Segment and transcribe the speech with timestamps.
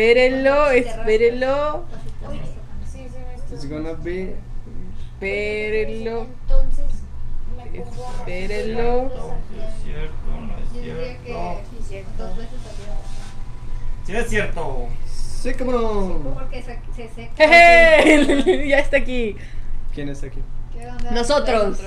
[0.00, 1.84] Espérenlo, espérenlo.
[3.50, 4.34] It's gonna be.
[5.14, 6.26] Espérenlo.
[6.42, 6.84] Entonces,
[7.72, 9.04] Espérenlo.
[9.04, 11.24] No es cierto, no es Yo diría cierto.
[11.24, 12.92] que sí, dos veces salió.
[14.04, 14.88] Sí es cierto.
[15.10, 16.34] Sí, cómo no.
[16.34, 17.32] Porque se, se seca.
[17.48, 19.36] Jeje, ya está aquí.
[19.94, 20.40] ¿Quién está aquí?
[20.74, 21.10] ¿Qué onda?
[21.10, 21.78] Nosotros.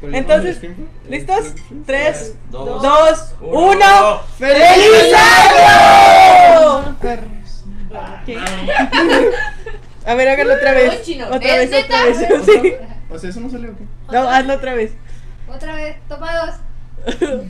[0.00, 0.60] ¿Por el- Entonces?
[1.08, 1.52] ¿listos?
[1.84, 3.70] Tres, Tres, dos, dos, uno.
[3.72, 4.20] uno.
[4.38, 6.96] ¡Feliz ¡Feliz año!
[8.24, 8.38] ¿Qué?
[10.06, 11.02] A ver, háganlo otra vez.
[11.02, 12.18] Chino, Otra ¿es vez, otra vez.
[12.44, 12.74] Sí.
[13.10, 13.84] O sea, ¿eso no salió o qué?
[14.12, 14.92] No, hazlo otra vez.
[15.48, 16.56] Otra vez, topados.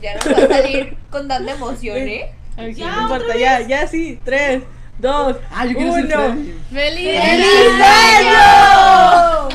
[0.01, 2.33] Ya no va a salir con tanta emoción, ¿eh?
[2.75, 4.19] Ya, no importa, ya, ya sí.
[4.25, 4.63] Tres,
[4.99, 6.37] dos, Ah, yo quiero ser uno.
[6.73, 9.49] ¡Feliz, ¡Feliz año!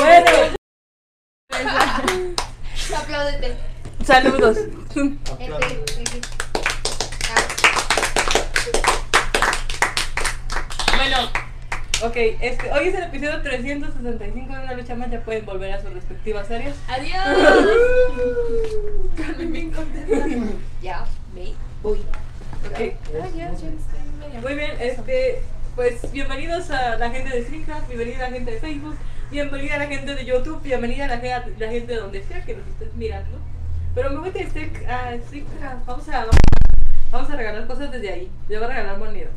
[0.00, 0.30] Bueno,
[2.96, 3.56] Apláudete.
[4.04, 4.58] saludos.
[5.30, 5.86] Aplausos.
[10.96, 11.18] Bueno,
[12.04, 15.10] ok, este, hoy es el episodio 365 de una lucha más.
[15.10, 16.76] Ya pueden volver a sus respectivas áreas.
[16.88, 17.68] Adiós.
[19.16, 20.26] Carmen bien contenta.
[20.82, 21.52] Ya, me
[21.82, 21.98] voy.
[21.98, 22.80] Ok.
[22.80, 25.42] Estoy medio- Muy bien, este,
[25.74, 28.96] pues bienvenidos a la gente de Streamcraft, bienvenida a la gente de Facebook,
[29.30, 32.54] bienvenida a la gente de YouTube, bienvenida a la, la gente de donde sea que
[32.56, 33.38] nos estés mirando.
[33.94, 36.26] Pero me voy a Streamcraft, vamos a,
[37.10, 38.30] vamos a regalar cosas desde ahí.
[38.48, 39.32] Yo voy a regalar monedas.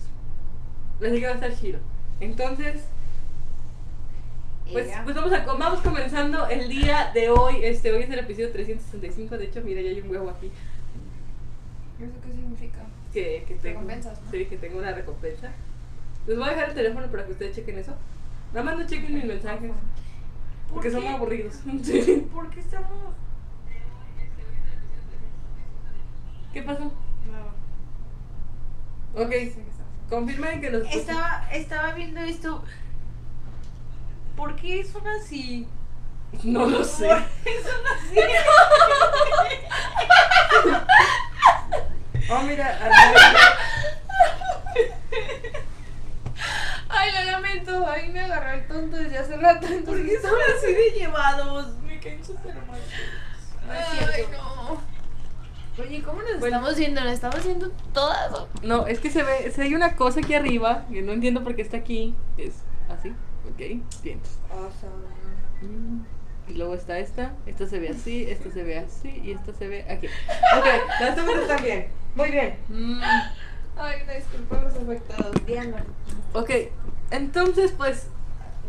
[0.99, 1.79] Dije que va a estar chido.
[2.19, 2.83] Entonces,
[4.71, 7.63] pues, pues vamos, a, vamos comenzando el día de hoy.
[7.63, 9.37] Este, hoy es el episodio 365.
[9.37, 10.51] De hecho, mira, ya hay un huevo aquí.
[11.99, 12.79] ¿Eso qué significa?
[13.13, 13.79] que, que tengo.
[13.81, 14.31] Recompensas, ¿no?
[14.31, 15.51] Sí, que tengo una recompensa.
[16.27, 17.95] Les voy a dejar el teléfono para que ustedes chequen eso.
[18.53, 19.71] Nada más no chequen mis mensajes.
[20.71, 21.07] Porque son qué?
[21.07, 21.59] aburridos.
[21.83, 22.27] Sí.
[22.31, 23.15] ¿Por qué estamos.?
[26.53, 26.91] ¿Qué pasó?
[29.15, 29.31] Ok,
[30.09, 30.87] confirmen que los.
[30.93, 32.63] Estaba, estaba viendo esto.
[34.35, 35.67] ¿Por qué son así?
[36.43, 37.07] No lo sé.
[37.07, 38.19] ¿Por qué son así?
[42.31, 42.77] Oh, mira,
[46.89, 47.87] Ay, lo lamento.
[47.87, 49.65] Ahí me agarró el tonto desde hace rato.
[49.83, 51.75] ¿Por qué son así de llevados?
[51.79, 52.79] Me caen súper mal.
[53.67, 54.79] Ay, no.
[55.81, 56.57] Oye, ¿cómo nos Bueno.
[56.57, 57.01] estamos viendo?
[57.01, 58.31] ¿Nos estamos viendo todas?
[58.63, 61.55] no, es que se ve, se hay una cosa aquí arriba que no entiendo por
[61.55, 62.15] qué está aquí.
[62.37, 63.09] Es así,
[63.49, 63.57] ok,
[64.03, 64.19] bien.
[65.61, 66.01] Mm,
[66.47, 69.67] Y luego está esta, esta se ve así, esta se ve así y esta se
[69.67, 70.07] ve aquí.
[70.57, 70.65] Ok,
[70.99, 71.87] las tomas están bien.
[72.15, 72.57] Muy bien.
[72.69, 73.01] Mm,
[73.77, 75.45] Ay, no, disculpa los afectados.
[75.45, 75.83] Diana.
[76.33, 76.49] ok,
[77.11, 78.07] entonces pues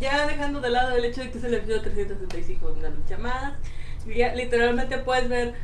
[0.00, 3.19] ya dejando de lado el hecho de que es el episodio 365 de una lucha
[3.19, 3.54] más,
[4.06, 5.54] ya literalmente puedes ver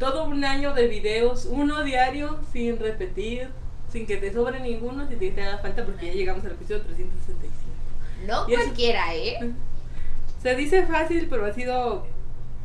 [0.00, 3.48] todo un año de videos, uno diario, sin repetir,
[3.92, 8.26] sin que te sobre ninguno, si te haga falta, porque ya llegamos al episodio 365.
[8.26, 9.52] No Y cualquiera, ¿eh?
[10.42, 12.06] Se dice fácil, pero ha sido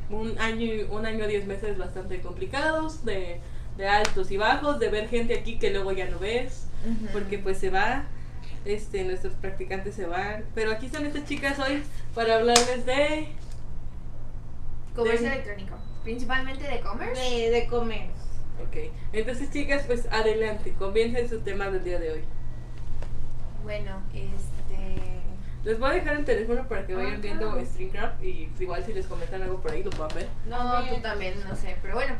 [0.09, 3.41] un año, y- un año, diez meses bastante complicados, de,
[3.78, 6.67] de altos y bajos, de ver gente aquí que luego ya no ves,
[7.12, 8.06] porque pues se va,
[8.63, 10.46] este, nuestros practicantes se van.
[10.56, 13.28] Pero aquí están estas chicas hoy para hablarles de...
[14.96, 15.75] Comercio de- electrónico.
[16.05, 17.19] Principalmente de commerce.
[17.19, 18.09] De, de comer.
[18.63, 22.21] Ok, entonces chicas, pues adelante, comiencen su tema del día de hoy.
[23.63, 25.21] Bueno, este.
[25.63, 27.59] Les voy a dejar el teléfono para que vayan viendo.
[27.59, 30.27] StreamCraft y igual si les comentan algo por ahí los van a ver.
[30.47, 31.75] No, tú también, no sé.
[31.81, 32.13] Pero bueno,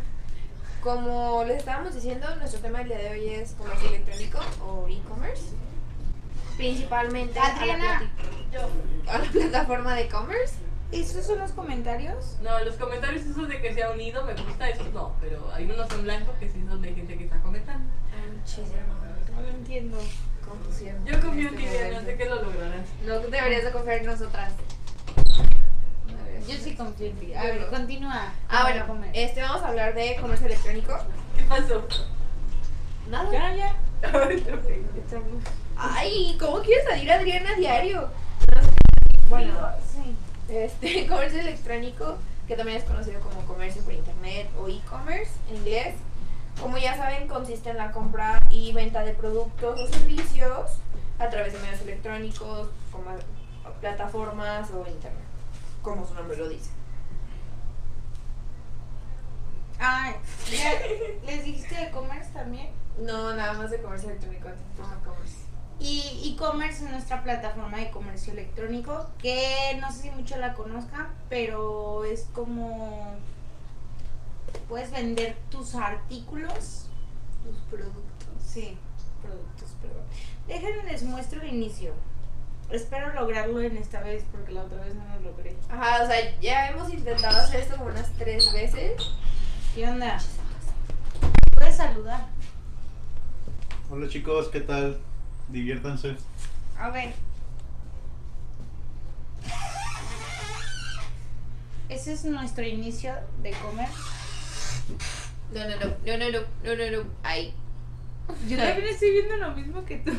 [0.82, 5.44] como les estábamos diciendo, nuestro tema del día de hoy es comercio electrónico o e-commerce.
[6.58, 8.02] Principalmente a la
[8.52, 8.68] yo.
[9.08, 10.56] a la plataforma de e-commerce.
[10.92, 12.38] ¿Esos son los comentarios?
[12.42, 15.66] No, los comentarios esos de que se ha unido me gusta, esos no, pero hay
[15.66, 17.90] unos en blanco que sí son de gente que está comentando.
[19.36, 19.98] No lo entiendo.
[20.48, 21.04] Confusión.
[21.06, 22.02] Yo confío en ti, momento.
[22.06, 22.88] sé que lo lograrás.
[23.06, 24.54] No deberías de confiar en nosotras.
[26.48, 27.34] Yo sí confío en ti.
[27.34, 27.70] A ver, no.
[27.70, 28.32] continúa.
[28.48, 29.10] Ah, bueno, comer.
[29.14, 30.96] este vamos a hablar de comercio electrónico.
[31.36, 31.88] ¿Qué pasó?
[33.10, 33.32] Nada.
[33.32, 33.76] Ya, ya.
[35.78, 38.10] Ay, ¿cómo quieres salir Adriana a diario?
[39.30, 39.54] Bueno,
[39.92, 40.16] sí.
[40.50, 45.96] Este comercio electrónico, que también es conocido como comercio por internet o e-commerce en inglés.
[46.62, 50.72] Como ya saben, consiste en la compra y venta de productos o servicios
[51.20, 53.12] a través de medios electrónicos, como
[53.82, 55.26] plataformas o internet,
[55.82, 56.70] como su nombre lo dice.
[59.80, 60.14] Ah,
[60.50, 60.72] ¿ya
[61.26, 62.70] ¿les dijiste de commerce también?
[62.98, 64.48] No, nada más de comercio electrónico.
[64.48, 65.45] E-commerce.
[65.80, 71.08] Y e-commerce es nuestra plataforma de comercio electrónico, que no sé si mucho la conozcan,
[71.30, 73.14] pero es como
[74.70, 76.88] puedes vender tus artículos,
[77.44, 78.28] Tus productos.
[78.44, 78.78] sí,
[79.22, 80.04] productos, perdón.
[80.48, 81.94] Déjenme les muestro el inicio.
[82.72, 85.56] Espero lograrlo en esta vez porque la otra vez no lo logré.
[85.70, 88.94] Ajá, o sea, ya hemos intentado hacer esto como unas tres veces.
[89.76, 90.18] ¿Qué onda?
[91.54, 92.26] Puedes saludar.
[93.92, 94.98] Hola chicos, ¿qué tal?
[95.50, 96.16] Diviértanse.
[96.78, 97.14] A ver.
[101.90, 103.14] Ese es nuestro inicio
[103.44, 103.90] de comer.
[105.54, 107.10] No, no, no, no, no, no, no, no, no.
[107.24, 107.54] Ahí.
[108.48, 110.12] Yo también estoy viendo lo mismo que tú.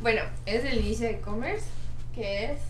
[0.00, 1.66] Bueno, es el inicio de e-commerce,
[2.14, 2.60] que es.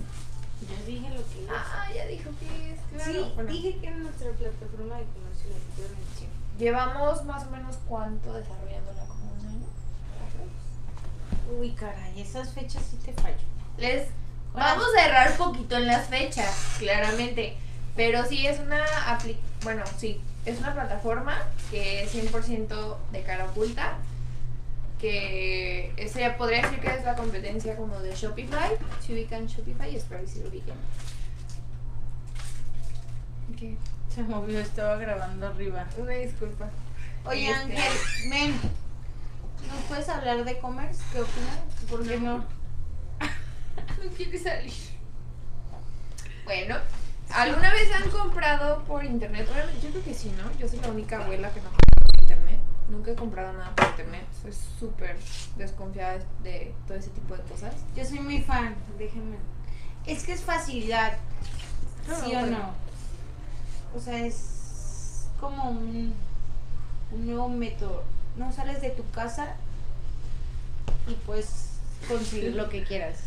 [0.68, 1.50] Ya dije lo que es.
[1.50, 3.24] Ah, ya dijo que es, claro.
[3.24, 5.50] sí, Bueno, dije que era nuestra plataforma de comercio.
[6.58, 9.01] Llevamos más o menos cuánto desarrollándola.
[11.50, 13.36] Uy, caray, esas fechas sí te fallo.
[13.78, 14.08] Les
[14.52, 14.66] Bueno.
[14.66, 17.56] vamos a errar un poquito en las fechas, claramente.
[17.96, 21.38] Pero sí es una apli bueno, sí, es una plataforma
[21.70, 23.94] que es 100% de cara oculta.
[24.98, 28.70] Que ese podría decir que es la competencia como de Shopify.
[29.04, 30.74] Si ubican Shopify, espero que sí lo ubiquen.
[34.14, 35.86] Se movió, estaba grabando arriba.
[35.96, 36.68] Una disculpa.
[37.24, 37.92] Oye, Este- Ángel,
[38.30, 38.60] ven.
[39.68, 41.02] ¿Nos puedes hablar de commerce?
[41.12, 41.58] ¿Qué opinas?
[41.88, 42.38] ¿Por qué no?
[44.02, 44.72] No quiere salir.
[46.44, 46.76] Bueno,
[47.30, 49.48] ¿alguna vez han comprado por internet?
[49.52, 50.50] Obviamente, yo creo que sí, ¿no?
[50.58, 52.58] Yo soy la única abuela que no compra por internet.
[52.88, 54.26] Nunca he comprado nada por internet.
[54.42, 55.16] Soy súper
[55.56, 57.74] desconfiada de, de todo ese tipo de cosas.
[57.96, 59.36] Yo soy muy fan, déjenme.
[60.04, 61.12] Es que es facilidad,
[62.06, 62.58] ¿sí Ah, o bueno.
[62.58, 62.74] no?
[63.96, 66.12] O sea, es como un,
[67.12, 68.02] un nuevo método.
[68.36, 69.56] No sales de tu casa
[71.06, 71.72] y puedes
[72.08, 73.18] conseguir lo que quieras.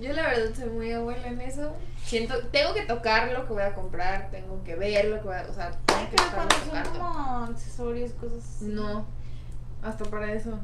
[0.00, 1.76] Yo la verdad soy muy abuela en eso.
[2.04, 5.36] Siento, tengo que tocar lo que voy a comprar, tengo que ver lo que voy
[5.36, 8.64] a, o sea, tengo que Pero cuando son como accesorios, cosas así.
[8.66, 9.06] No,
[9.82, 10.58] hasta para eso.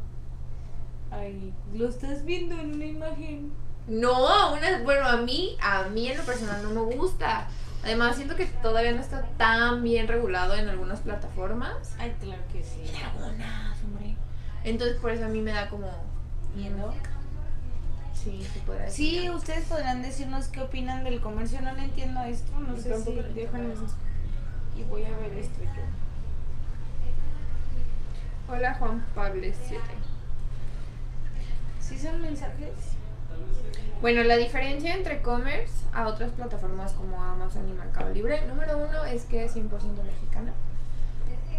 [1.10, 3.52] Ay, lo estás viendo en una imagen.
[3.86, 7.46] No, una, bueno, a mí, a mí en lo personal no me gusta.
[7.84, 11.94] Además, siento que todavía no está tan bien regulado en algunas plataformas.
[11.98, 12.82] Ay, claro que sí.
[12.88, 14.16] En algunas, hombre.
[14.64, 15.88] Entonces, por eso a mí me da como
[16.56, 16.92] Miedo.
[18.14, 19.20] Sí, se podrá decir.
[19.20, 21.60] Sí, ustedes podrán decirnos qué opinan del comercio.
[21.60, 22.58] No le entiendo esto.
[22.58, 23.86] No sé tampoco si eso.
[24.76, 25.82] Y voy a ver esto yo.
[28.52, 29.80] Hola, Juan Pablo 7.
[31.80, 32.95] ¿Sí son mensajes?
[34.00, 39.04] Bueno, la diferencia entre commerce a otras plataformas como Amazon y Mercado Libre, número uno
[39.04, 39.70] es que es 100%
[40.04, 40.52] mexicana.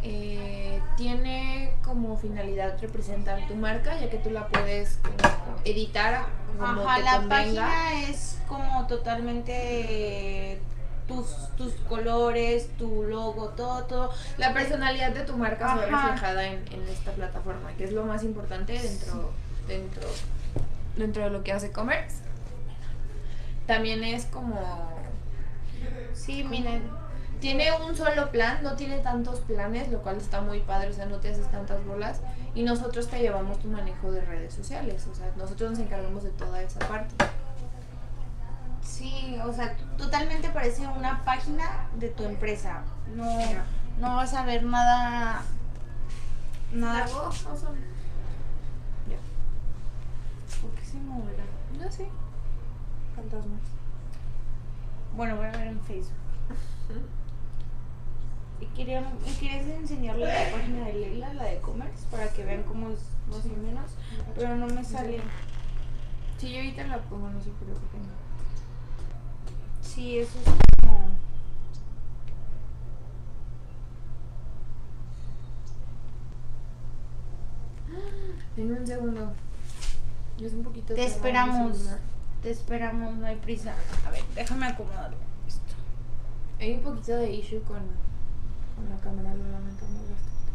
[0.04, 6.26] Eh, tiene como finalidad representar tu marca, ya que tú la puedes como editar
[6.58, 7.36] como Ajá, te la convenga.
[7.36, 9.52] página es como totalmente
[10.54, 10.60] eh,
[11.08, 14.12] tus, tus colores, tu logo, todo, todo.
[14.38, 18.06] La personalidad de tu marca se ve reflejada en, en esta plataforma, que es lo
[18.06, 19.32] más importante dentro,
[19.68, 20.08] dentro,
[20.98, 22.18] dentro de lo que hace commerce.
[23.66, 24.98] También es como
[26.18, 26.84] Sí, miren.
[27.40, 31.06] Tiene un solo plan, no tiene tantos planes, lo cual está muy padre, o sea,
[31.06, 32.22] no te haces tantas bolas.
[32.56, 36.32] Y nosotros te llevamos tu manejo de redes sociales, o sea, nosotros nos encargamos de
[36.32, 37.14] toda esa parte.
[38.82, 42.82] Sí, o sea, totalmente parece una página de tu empresa.
[43.16, 43.38] No,
[44.00, 45.44] no vas a ver nada.
[46.72, 47.04] Nada.
[47.04, 47.97] Awesome.
[50.62, 51.44] ¿Por qué se moverá?
[51.80, 52.08] No sé.
[53.16, 53.62] Fantasmas.
[55.16, 56.14] Bueno, voy a ver en Facebook.
[58.60, 62.64] Y quería, y querías enseñarle la página de Leila, la de commerce, para que vean
[62.64, 63.92] cómo es más o menos.
[64.36, 65.22] Pero no me sale.
[66.40, 68.02] Sí, yo ahorita la pongo, no se preocupen.
[69.82, 70.46] Sí, eso es
[70.82, 71.10] como.
[78.58, 79.34] En un segundo.
[80.40, 80.94] Es un poquito.
[80.94, 81.78] Te esperamos.
[82.42, 83.74] Te esperamos, no hay prisa.
[84.06, 85.12] A ver, déjame acomodar
[85.48, 85.74] esto.
[86.60, 87.80] Hay un poquito de issue con,
[88.76, 90.52] con la cámara, lo lamentamos bastante.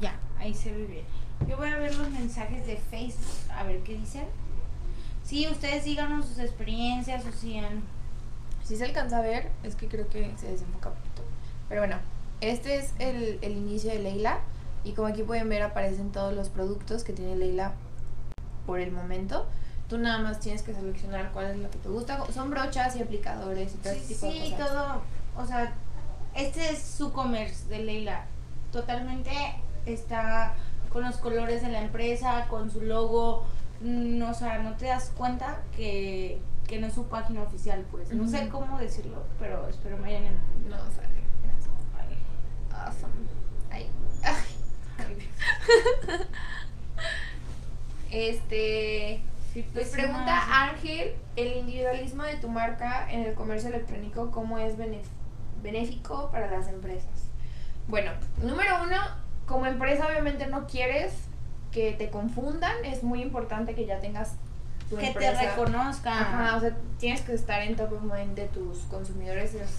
[0.00, 1.04] Ya, ahí se ve bien.
[1.48, 4.26] Yo voy a ver los mensajes de Facebook, a ver qué dicen.
[5.24, 7.82] Sí, ustedes díganos sus experiencias o si han...
[8.62, 11.22] Si se alcanza a ver, es que creo que se desenfoca un poquito.
[11.68, 11.96] Pero bueno,
[12.40, 14.40] este es el, el inicio de Leila.
[14.84, 17.72] Y como aquí pueden ver, aparecen todos los productos que tiene Leila
[18.66, 19.46] por el momento.
[19.88, 22.24] Tú nada más tienes que seleccionar cuál es la que te gusta.
[22.32, 24.68] Son brochas y aplicadores y todo ese Sí, tipo de sí, cosas.
[24.68, 25.02] todo.
[25.36, 25.72] O sea,
[26.34, 28.24] este es su commerce de Leila.
[28.72, 29.30] Totalmente
[29.86, 30.54] está
[30.92, 33.44] con los colores de la empresa, con su logo.
[33.82, 38.12] Mm, o sea, no te das cuenta que, que no es su página oficial, pues.
[38.12, 38.60] No sé Ujú.
[38.60, 40.76] cómo decirlo, pero espero me hayan entendido.
[40.76, 41.22] No sale.
[42.72, 43.12] Awesome.
[48.10, 49.22] Este.
[49.52, 50.50] Sí, Pues sí, pregunta sí.
[50.52, 54.74] Ángel, el individualismo de tu marca en el comercio electrónico, ¿cómo es
[55.62, 57.28] benéfico para las empresas?
[57.88, 58.96] Bueno, número uno,
[59.46, 61.12] como empresa obviamente no quieres
[61.70, 64.36] que te confundan, es muy importante que ya tengas
[64.88, 66.18] tu que te reconozcan.
[66.18, 69.70] Ajá, o sea, tienes que estar en top of mind de tus consumidores, es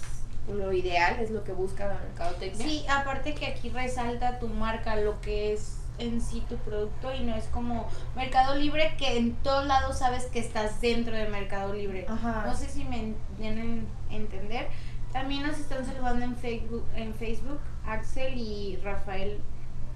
[0.48, 2.66] lo ideal, es lo que busca la mercadotecnia.
[2.66, 7.22] Sí, aparte que aquí resalta tu marca, lo que es en sí tu producto y
[7.22, 11.72] no es como Mercado Libre que en todos lados sabes que estás dentro de Mercado
[11.72, 12.06] Libre.
[12.08, 12.44] Ajá.
[12.46, 14.68] No sé si me tienen a entender.
[15.12, 19.40] También nos están saludando en Facebook, en Facebook Axel y Rafael.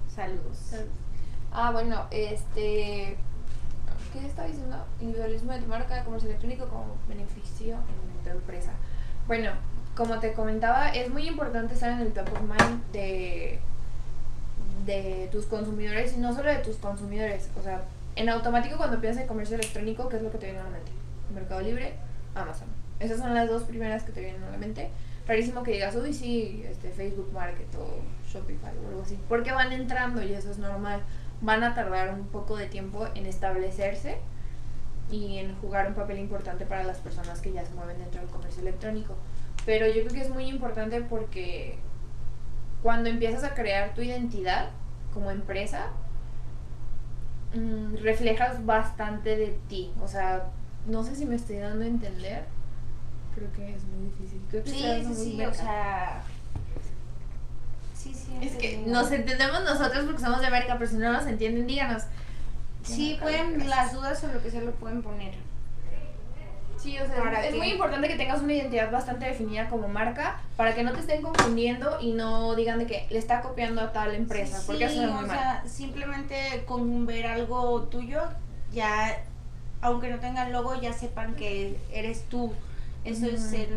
[0.07, 0.75] Saludos.
[1.51, 3.17] Ah, bueno, este.
[4.13, 4.77] ¿Qué estaba diciendo?
[5.01, 8.71] Individualismo de tu marca, comercio electrónico como beneficio en tu empresa.
[9.27, 9.51] Bueno,
[9.99, 13.59] como te comentaba, es muy importante estar en el top of mind de,
[14.85, 17.49] de tus consumidores y no solo de tus consumidores.
[17.59, 17.81] O sea,
[18.15, 20.69] en automático cuando piensas en comercio electrónico, ¿qué es lo que te viene a la
[20.69, 20.89] mente?
[21.35, 21.95] Mercado Libre,
[22.33, 22.69] Amazon.
[23.01, 24.89] Esas son las dos primeras que te vienen a la mente.
[25.27, 29.19] Rarísimo que digas, uy, sí, este, Facebook Market o Shopify o algo así.
[29.27, 31.01] Porque van entrando y eso es normal.
[31.41, 34.17] Van a tardar un poco de tiempo en establecerse
[35.11, 38.29] y en jugar un papel importante para las personas que ya se mueven dentro del
[38.29, 39.17] comercio electrónico.
[39.69, 41.77] Pero yo creo que es muy importante porque
[42.81, 44.71] cuando empiezas a crear tu identidad
[45.13, 45.91] como empresa,
[47.53, 49.91] mm, reflejas bastante de ti.
[50.01, 50.47] O sea,
[50.87, 52.45] no sé si me estoy dando a entender.
[53.35, 54.41] Creo que es muy difícil.
[54.49, 56.23] Creo que Sí, sí, muy sí, o sea.
[57.93, 58.39] Sí, sí.
[58.41, 62.05] Es que nos entendemos nosotros porque somos de América, pero si no nos entienden, díganos.
[62.81, 65.35] Sí, pueden, las dudas o lo que sea lo pueden poner.
[66.81, 69.87] Sí, o sea, Para es que- muy importante que tengas una identidad bastante definida como
[69.89, 73.81] marca para que no te estén confundiendo y no digan de que le está copiando
[73.81, 75.37] a tal empresa, porque sí, eso es muy o mal.
[75.37, 78.21] sea, simplemente con ver algo tuyo,
[78.71, 79.21] ya,
[79.81, 82.53] aunque no tenga el logo, ya sepan que eres tú.
[83.03, 83.69] Eso es ser,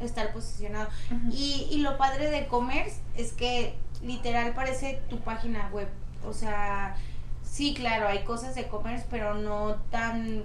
[0.00, 0.88] estar posicionado.
[1.30, 5.88] Y, y lo padre de Commerce es que literal parece tu página web.
[6.26, 6.96] O sea,
[7.42, 10.44] sí, claro, hay cosas de Commerce, pero no tan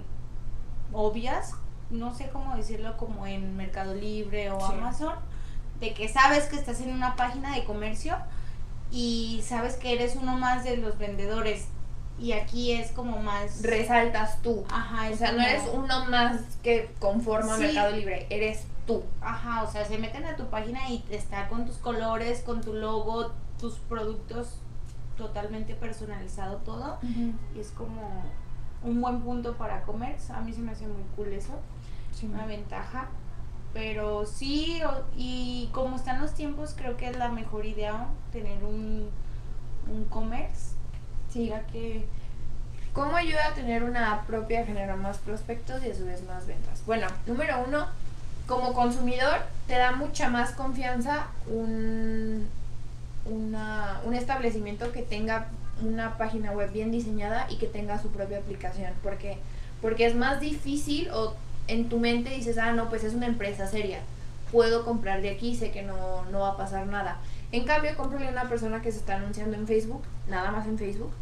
[0.92, 1.54] obvias.
[1.90, 4.72] No sé cómo decirlo, como en Mercado Libre o Sí.
[4.74, 5.14] Amazon.
[5.80, 8.16] De que sabes que estás en una página de comercio
[8.90, 11.68] y sabes que eres uno más de los vendedores.
[12.18, 13.62] Y aquí es como más.
[13.62, 14.64] Resaltas tú.
[14.70, 17.62] Ajá, O sea, no eres uno más que conforma Sí.
[17.62, 19.04] Mercado Libre, eres tú.
[19.20, 22.72] Ajá, o sea, se meten a tu página y está con tus colores, con tu
[22.74, 24.56] logo, tus productos
[25.16, 26.98] totalmente personalizado todo.
[27.54, 28.24] Y es como
[28.82, 30.16] un buen punto para comer.
[30.34, 31.54] A mí se me hace muy cool eso,
[32.22, 33.06] una ventaja.
[33.74, 34.80] Pero sí,
[35.16, 39.08] y como están los tiempos, creo que es la mejor idea tener un,
[39.92, 40.72] un commerce.
[41.32, 41.46] Sí.
[41.48, 42.06] Ya que
[42.94, 46.24] ¿Cómo ayuda a tener una app propia a generar más prospectos y a su vez
[46.26, 46.82] más ventas?
[46.86, 47.86] Bueno, número uno,
[48.48, 52.48] como consumidor te da mucha más confianza un,
[53.26, 55.48] una- un establecimiento que tenga
[55.82, 58.92] una página web bien diseñada y que tenga su propia aplicación.
[59.02, 59.38] Porque,
[59.80, 61.34] porque es más difícil o
[61.66, 64.00] en tu mente dices, ah, no, pues es una empresa seria.
[64.50, 67.18] Puedo comprar de aquí, sé que no, no va a pasar nada.
[67.52, 70.78] En cambio, cómprale a una persona que se está anunciando en Facebook, nada más en
[70.78, 71.12] Facebook,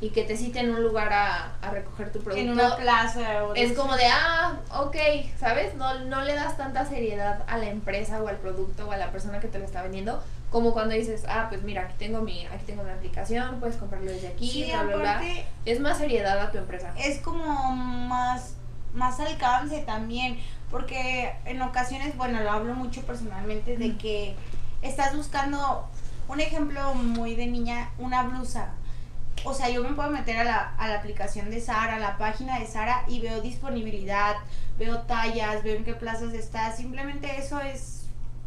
[0.00, 2.42] y que te cite en un lugar a, a recoger tu producto.
[2.42, 4.96] en una plaza o Es como de, ah, ok,
[5.38, 5.74] ¿sabes?
[5.74, 9.10] No, no le das tanta seriedad a la empresa o al producto o a la
[9.10, 12.44] persona que te lo está vendiendo como cuando dices, ah, pues mira, aquí tengo mi,
[12.46, 15.22] aquí tengo una aplicación, puedes comprarlo desde aquí, Sí, bla, bla, bla.
[15.64, 16.92] Es más seriedad a tu empresa.
[16.98, 18.54] es como más
[18.92, 20.36] más alcance también
[20.68, 23.98] porque en ocasiones bueno lo hablo mucho personalmente de Ujú.
[23.98, 24.34] que
[24.82, 25.88] estás buscando
[26.28, 28.70] un ejemplo muy de niña una blusa
[29.44, 32.18] o sea yo me puedo meter a la, a la aplicación de Sara a la
[32.18, 34.34] página de Sara y veo disponibilidad
[34.76, 37.99] veo tallas veo en qué plazas está simplemente eso es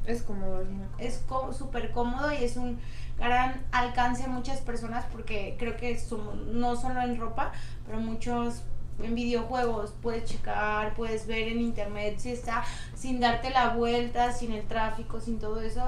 [0.06, 0.60] Es como...
[0.98, 2.80] es co- súper cómodo y es un
[3.18, 7.52] gran alcance a muchas personas porque creo que somos, no solo en ropa,
[7.86, 8.64] pero muchos
[9.02, 12.64] en videojuegos puedes checar, puedes ver en internet si está
[12.96, 15.84] sin darte la vuelta, sin el tráfico, sin todo eso.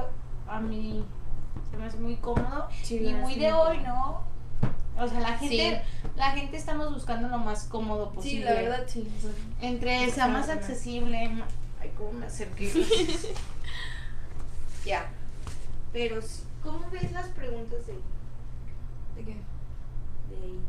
[0.47, 1.03] A mí
[1.71, 4.23] se me hace muy cómodo Sí, y muy sí, de muy hoy, cómodo.
[4.97, 5.03] ¿no?
[5.03, 6.09] O sea, la gente, Sí.
[6.15, 8.45] la gente estamos buscando lo más cómodo Sí, posible.
[8.45, 9.07] la verdad, sí.
[9.61, 11.29] Entre sea más accesible.
[11.81, 12.71] Ay, cómo me acerqué.
[14.85, 15.09] Ya.
[15.91, 19.33] Pero, sí, ¿cómo ves las preguntas de, ¿De qué?
[20.29, 20.59] de ahí?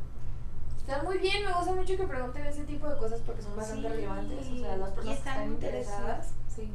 [0.77, 3.89] Está muy bien, me gusta mucho que pregunten ese tipo de cosas porque son bastante
[3.89, 4.47] Sí, relevantes.
[4.47, 6.33] O sea, las personas que están están interesadas.
[6.55, 6.71] Sí.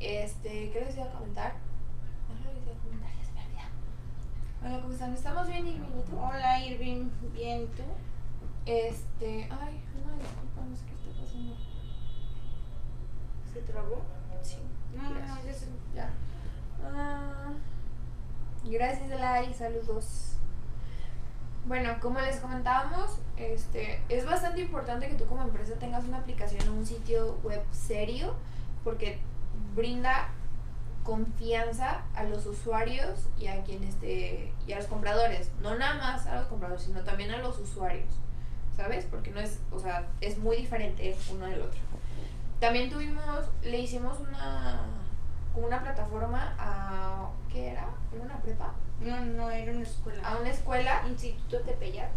[0.00, 1.54] Este, ¿qué les iba a comentar?
[4.64, 5.12] Hola, ¿cómo están?
[5.12, 6.16] ¿Estamos bien, Irving?
[6.16, 7.82] Hola Irving, bien, ¿tú?
[8.64, 9.48] Este.
[9.50, 11.56] Ay, no, disculpa, no sé qué está pasando.
[13.52, 14.02] ¿Se trabó?
[14.42, 14.58] Sí.
[14.94, 15.66] No, no, no, ya se...
[15.96, 16.10] Ya.
[16.84, 17.52] Ah,
[18.64, 19.52] gracias, Elay.
[19.54, 20.36] Saludos.
[21.64, 26.68] Bueno, como les comentábamos, este, es bastante importante que tú como empresa tengas una aplicación
[26.68, 28.34] o un sitio web serio
[28.82, 29.20] porque
[29.76, 30.28] brinda
[31.04, 36.26] confianza a los usuarios y a quienes te, y a los compradores, no nada más
[36.26, 38.10] a los compradores, sino también a los usuarios,
[38.76, 39.06] ¿sabes?
[39.06, 41.80] Porque no es, o sea, es muy diferente uno del otro.
[42.60, 44.80] También tuvimos, le hicimos una,
[45.52, 47.88] como una plataforma a, ¿qué era?
[48.12, 48.72] ¿Era una prepa?
[49.00, 50.28] No, no, era una escuela.
[50.28, 52.10] A una escuela Instituto Tepeyac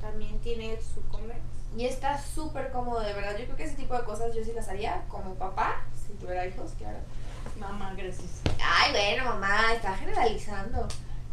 [0.00, 1.36] también tiene su comer.
[1.76, 3.36] y está súper cómodo, de verdad.
[3.38, 6.46] Yo creo que ese tipo de cosas yo sí las haría como papá, si tuviera
[6.46, 6.98] hijos, claro.
[7.58, 8.42] Mamá, gracias.
[8.62, 10.86] Ay, bueno, mamá, está generalizando.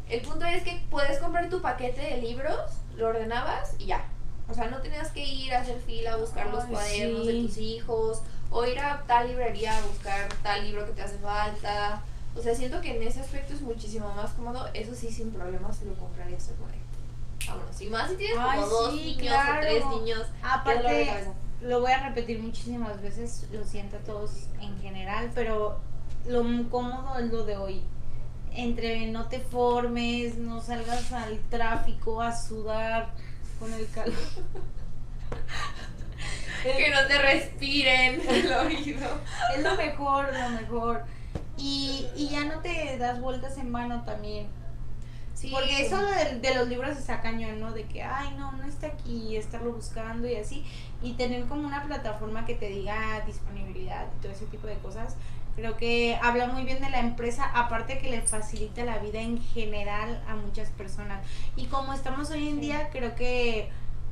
[0.08, 4.06] El punto es que puedes comprar tu paquete de libros, lo ordenabas y ya.
[4.50, 7.58] O sea, no tenías que ir a hacer fila a buscar los cuadernos de tus
[7.58, 12.02] hijos o ir a tal librería a buscar tal libro que te hace falta.
[12.36, 14.68] O sea, siento que en ese aspecto es muchísimo más cómodo.
[14.74, 16.56] Eso sí, sin problemas lo comprarías en
[17.48, 17.82] Vámonos.
[17.82, 19.58] Y más si tienes como Ay, dos sí, niños claro.
[19.58, 20.28] o tres niños.
[20.44, 25.80] Aparte, lo voy a repetir muchísimas veces, lo siento a todos en general, pero
[26.28, 27.82] lo cómodo es lo de hoy.
[28.52, 33.10] Entre no te formes, no salgas al tráfico a sudar
[33.60, 34.16] con el calor.
[36.64, 39.22] Que no te respiren el oído.
[39.56, 41.04] Es lo mejor, lo mejor.
[41.58, 44.48] Y, y ya no te das vueltas en vano también.
[45.34, 45.52] Sí.
[45.54, 47.72] Porque eso de, de los libros está cañón, ¿no?
[47.72, 50.66] De que, ay, no, no está aquí, estarlo buscando y así.
[51.02, 55.16] Y tener como una plataforma que te diga disponibilidad y todo ese tipo de cosas.
[55.56, 59.42] Creo que habla muy bien de la empresa, aparte que le facilita la vida en
[59.42, 61.26] general a muchas personas.
[61.56, 63.70] Y como estamos hoy en día, creo que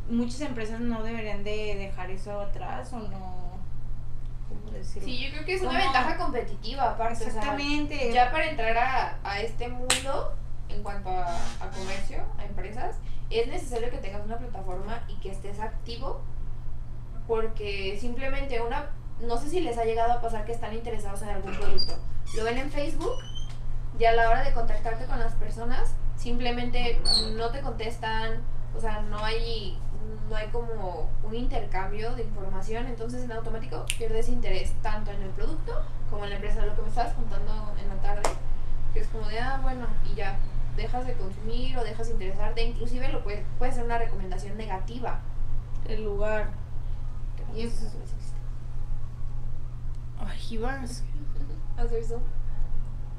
[0.09, 3.47] muchas empresas no deberían de dejar eso atrás o no...
[4.49, 5.05] ¿Cómo decirlo?
[5.07, 7.15] Sí, yo creo que es una ventaja competitiva aparte.
[7.15, 8.13] o sea, Exactamente.
[8.13, 10.35] ya para entrar a, a este mundo,
[10.69, 12.95] en cuanto a, a comercio, a empresas,
[13.29, 16.21] es necesario que tengas una plataforma y que estés activo,
[17.27, 18.91] porque simplemente una,
[19.21, 21.93] no sé si les ha llegado a pasar que están interesados en algún producto,
[22.37, 23.15] lo ven en Facebook
[23.99, 27.01] y a la hora de contactarte con las personas, simplemente
[27.35, 28.41] no te contestan,
[28.75, 29.77] o sea, no hay,
[30.29, 35.29] no hay como un intercambio de información, entonces en automático pierdes interés tanto en el
[35.29, 38.29] producto como en la empresa, lo que me estabas contando en la tarde,
[38.93, 40.37] que es como de, ah, bueno, y ya,
[40.75, 45.19] dejas de consumir o dejas de interesarte, inclusive lo puede, puede ser una recomendación negativa.
[45.87, 46.49] El lugar.
[47.55, 47.93] Y eso es
[50.19, 51.03] Ay, ibas.
[51.77, 52.21] hacer eso.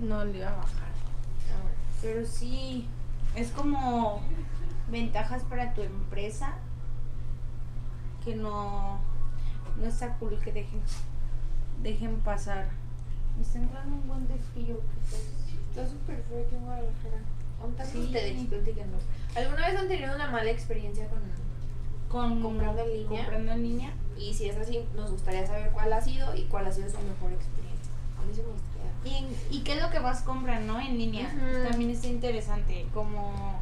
[0.01, 0.89] No le iba a bajar.
[2.01, 2.89] Pero sí,
[3.35, 4.21] es como
[4.89, 6.57] ventajas para tu empresa
[8.25, 8.99] que no,
[9.79, 10.81] no está cool que dejen,
[11.83, 12.69] dejen pasar.
[13.37, 14.81] Me está entrando un buen de frío.
[14.81, 15.21] ¿qué tal?
[15.71, 17.19] Está súper feo aquí en Guadalajara.
[17.61, 17.99] ¿Dónde Sí.
[17.99, 18.47] ustedes?
[18.47, 19.03] Platíquenos.
[19.37, 21.21] ¿Alguna vez han tenido una mala experiencia con...?
[22.09, 23.21] Con, Comprando en línea.
[23.21, 23.93] Comprando en línea.
[24.19, 26.97] Y si es así, nos gustaría saber cuál ha sido y cuál ha sido su
[26.99, 27.93] mejor experiencia.
[28.19, 28.79] A mí sí me gustaría.
[29.51, 30.81] ¿Y, y qué es lo que vas comprar, no?
[30.81, 31.29] En línea.
[31.69, 32.87] También está interesante.
[32.95, 33.61] Como.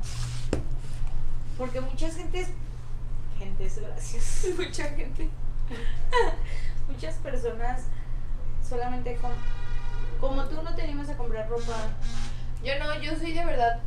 [1.58, 2.48] Porque muchas gentes.
[3.38, 4.46] Gentes, gracias.
[4.56, 5.28] Mucha gente.
[6.88, 7.84] Muchas personas
[8.66, 9.30] solamente com-
[10.20, 11.74] como tú no te a comprar ropa.
[12.64, 13.80] Yo no, yo soy de verdad.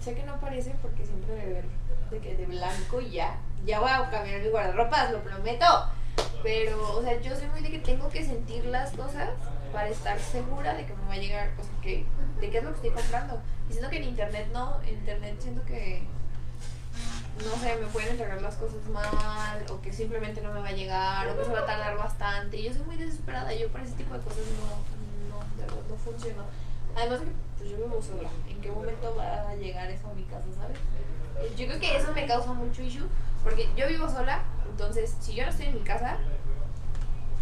[0.00, 1.64] Sé que no parece porque siempre de ver
[2.10, 3.36] de que de blanco y ya.
[3.64, 5.66] Ya voy a cambiar mi guardarropas, lo prometo.
[6.42, 9.30] Pero, o sea, yo soy muy de que tengo que sentir las cosas
[9.72, 12.04] para estar segura de que me va a llegar, o sea, que,
[12.40, 13.40] de qué es lo que estoy comprando.
[13.70, 16.02] Y siento que en internet no, en internet siento que,
[17.38, 20.72] no sé, me pueden entregar las cosas mal, o que simplemente no me va a
[20.72, 22.56] llegar, o que se va a tardar bastante.
[22.58, 25.82] Y yo soy muy desesperada, yo para ese tipo de cosas no, no, de verdad
[25.88, 26.42] no funciono.
[26.96, 30.14] Además de que pues, yo vivo sola, ¿en qué momento va a llegar eso a
[30.14, 30.76] mi casa, sabes?
[31.40, 33.08] Eh, Yo creo que eso me causa mucho issue,
[33.42, 36.18] porque yo vivo sola, entonces si yo no estoy en mi casa,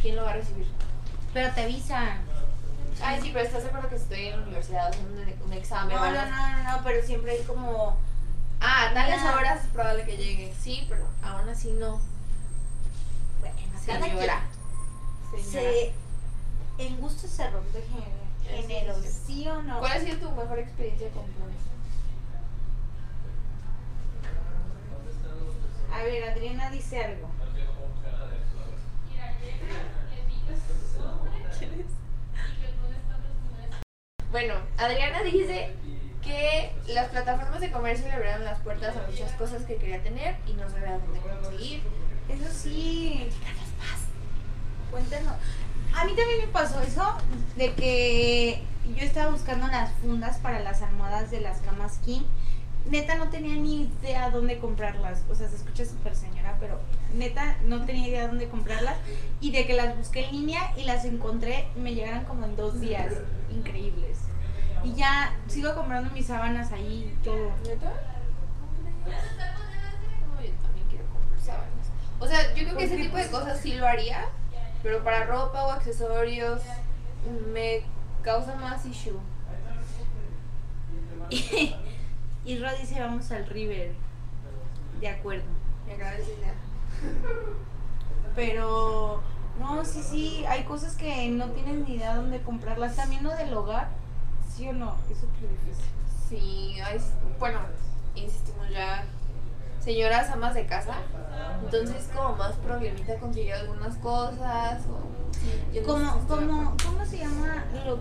[0.00, 0.68] ¿quién lo va a recibir?
[1.34, 2.20] Pero te avisan.
[3.02, 5.96] Ay, sí, pero estás de acuerdo que estoy en la universidad haciendo un, un examen.
[5.96, 7.96] No, no, no, no, no, pero siempre hay como.
[8.60, 9.36] Ah, a tales Ya.
[9.36, 10.54] horas es probable que llegue.
[10.60, 12.00] Sí, pero aún así no.
[13.40, 14.42] Bueno, cada Señora.
[15.30, 15.44] quien.
[15.44, 15.70] Señora.
[15.70, 15.94] Se,
[16.78, 18.20] en gusto se rompe género.
[18.44, 19.18] Género, sí, sí.
[19.26, 19.78] ¿sí o no?
[19.78, 21.58] ¿Cuál ha sido tu mejor experiencia comprando?
[25.92, 27.28] A ver, Adriana dice algo.
[34.30, 35.74] Bueno, Adriana dice
[36.22, 40.36] que las plataformas de comercio le abrieron las puertas a muchas cosas que quería tener
[40.46, 41.82] y no sabía dónde conseguir.
[42.28, 43.28] Eso sí.
[44.90, 45.34] Cuéntanos.
[45.94, 47.16] A mí también me pasó eso
[47.56, 48.62] de que
[48.96, 52.22] yo estaba buscando las fundas para las almohadas de las camas King.
[52.88, 55.22] Neta no tenía ni idea dónde comprarlas.
[55.30, 56.80] O sea, se escucha súper señora, pero
[57.14, 58.96] neta no tenía idea dónde comprarlas.
[59.40, 62.80] Y de que las busqué en línea y las encontré, me llegaron como en dos
[62.80, 63.12] días.
[63.50, 64.29] Increíbles.
[64.82, 67.50] Y ya sigo comprando mis sábanas ahí y todo.
[67.64, 67.92] ¿Neta?
[69.06, 71.90] No, yo también quiero comprar sábanas.
[72.18, 74.28] O sea, yo creo que ese tipo de cosas sí lo haría,
[74.82, 76.62] pero para ropa o accesorios
[77.52, 77.82] me
[78.22, 79.18] causa más issue.
[82.44, 83.92] y Rod dice vamos al River.
[85.00, 85.44] De acuerdo.
[85.86, 86.54] Me esa idea.
[88.34, 89.22] Pero
[89.58, 92.96] no, sí, sí, hay cosas que no tienes ni idea dónde comprarlas.
[92.96, 93.88] También lo del hogar,
[94.60, 95.90] sí o no, es súper difícil.
[96.28, 97.00] Sí, hay,
[97.38, 97.60] bueno,
[98.14, 99.04] insistimos ya,
[99.80, 100.96] señoras amas de casa,
[101.64, 105.00] entonces como más problemita conseguir algunas cosas o...
[105.72, 106.76] yo no sé Como, como.
[106.84, 107.98] ¿cómo se llama lo,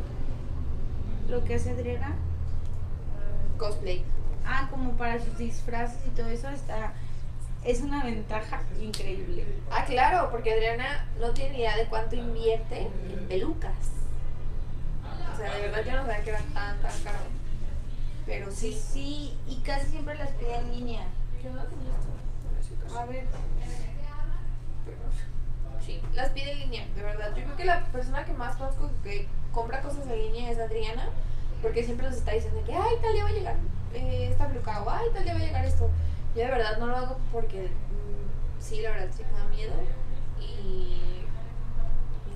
[1.30, 2.14] lo que hace Adriana?
[3.58, 4.04] Cosplay.
[4.46, 6.92] Ah, como para sus disfraces y todo eso está,
[7.64, 9.46] es una ventaja increíble.
[9.72, 13.99] Ah, claro, porque Adriana no tiene idea de cuánto invierte en pelucas.
[15.40, 17.20] O sea, de verdad yo no sabía que era tan, tan caro.
[18.26, 19.38] Pero Sí, sí.
[19.48, 21.08] y casi siempre las pide en línea.
[21.42, 23.26] Qué A ver,
[25.86, 27.34] sí, las pide en línea, de verdad.
[27.38, 31.08] Yo creo que la persona que más conozco que compra cosas en línea es Adriana,
[31.62, 33.56] porque siempre nos está diciendo que, ay, tal día va a llegar
[33.94, 35.90] eh, esta peluca, o ay, tal día va a llegar esto.
[36.36, 39.74] Yo de verdad no lo hago porque mm, sí, la verdad sí me da miedo
[40.42, 41.24] y,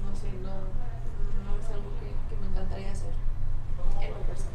[0.06, 3.14] no sé, no es algo que, que me encantaría hacer
[4.02, 4.52] en mi persona.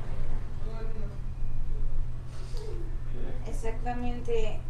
[3.46, 4.60] exactamente.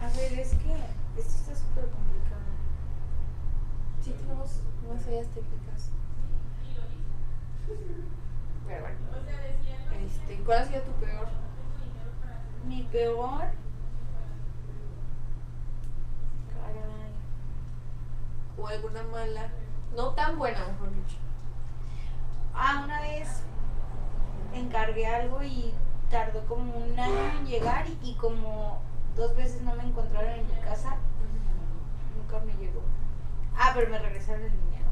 [0.00, 0.72] A ver, es que
[1.20, 2.42] esto está súper complicado.
[4.02, 5.90] Sí, tenemos unas fallas técnicas.
[8.66, 8.98] Pero bueno.
[10.06, 11.28] Este, ¿Cuál ha sido tu peor?
[12.66, 13.44] Mi peor.
[16.50, 17.12] Caray.
[18.58, 19.50] ¿O alguna mala?
[19.94, 21.21] No tan buena, mejor dicho.
[22.54, 23.42] Ah, una vez
[24.54, 25.72] encargué algo y
[26.10, 28.78] tardó como un año en llegar y, y como
[29.16, 30.96] dos veces no me encontraron en mi casa.
[32.16, 32.82] Nunca me llegó.
[33.56, 34.88] Ah, pero me regresaron el dinero.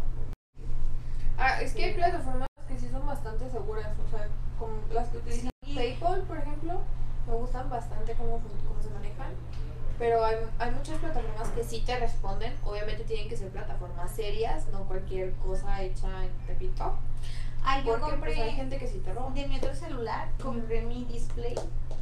[1.38, 3.88] Ah, es que hay plataformas que sí son bastante seguras.
[4.06, 5.74] O sea, como las que utilizan Sí.
[5.74, 6.80] PayPal, por ejemplo,
[7.28, 9.32] me gustan bastante cómo, cómo se manejan.
[9.98, 12.54] Pero hay, hay muchas plataformas que sí te responden.
[12.64, 16.94] Obviamente tienen que ser plataformas serias, no cualquier cosa hecha en Pepito.
[17.64, 19.30] Ah, yo Porque pues, hay compré gente que sí te roba.
[19.30, 21.54] de mi otro celular, compré mi display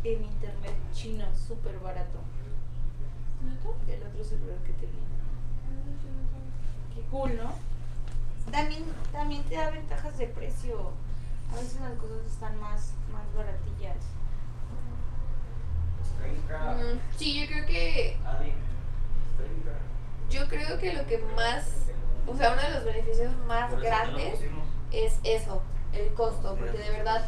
[0.04, 2.18] en internet chino, súper barato.
[3.88, 5.08] El otro celular que tenía.
[6.94, 7.52] Qué cool, ¿no?
[8.52, 10.90] También, también te da ventajas de precio.
[11.52, 13.96] A veces las cosas están más, más baratillas.
[16.18, 18.16] Mm, Sí, yo creo que
[20.30, 21.66] yo creo que lo que más,
[22.26, 24.40] o sea, uno de los beneficios más grandes
[24.92, 27.24] es eso, el costo, porque de verdad,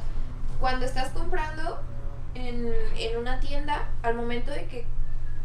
[0.61, 1.81] cuando estás comprando
[2.35, 4.87] en, en una tienda, al momento de que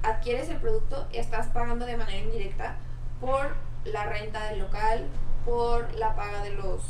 [0.03, 2.75] adquieres el producto, estás pagando de manera indirecta
[3.19, 5.07] por la renta del local,
[5.45, 6.81] por la paga de los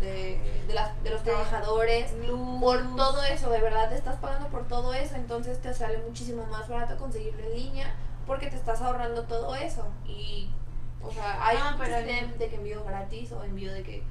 [0.00, 2.14] de, de las- de los trabajadores,
[2.58, 6.46] por todo eso, de verdad te estás pagando por todo eso, entonces te sale muchísimo
[6.46, 7.94] más barato conseguirlo en línea
[8.26, 9.86] porque te estás ahorrando todo eso.
[10.06, 10.50] Y,
[11.02, 14.02] o sea, hay Ah, un sistema de que envío gratis o envío de que.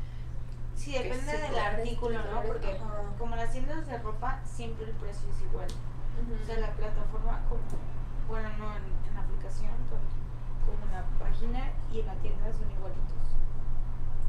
[0.80, 2.42] Sí, depende del cobre, artículo, ¿no?
[2.44, 3.04] Porque ajá.
[3.18, 5.68] como las tiendas de ropa, siempre el precio es igual.
[5.68, 7.62] O sea, la plataforma, como,
[8.30, 9.72] bueno, no en, en la aplicación,
[10.66, 13.10] como en la página y en la tienda son igualitos.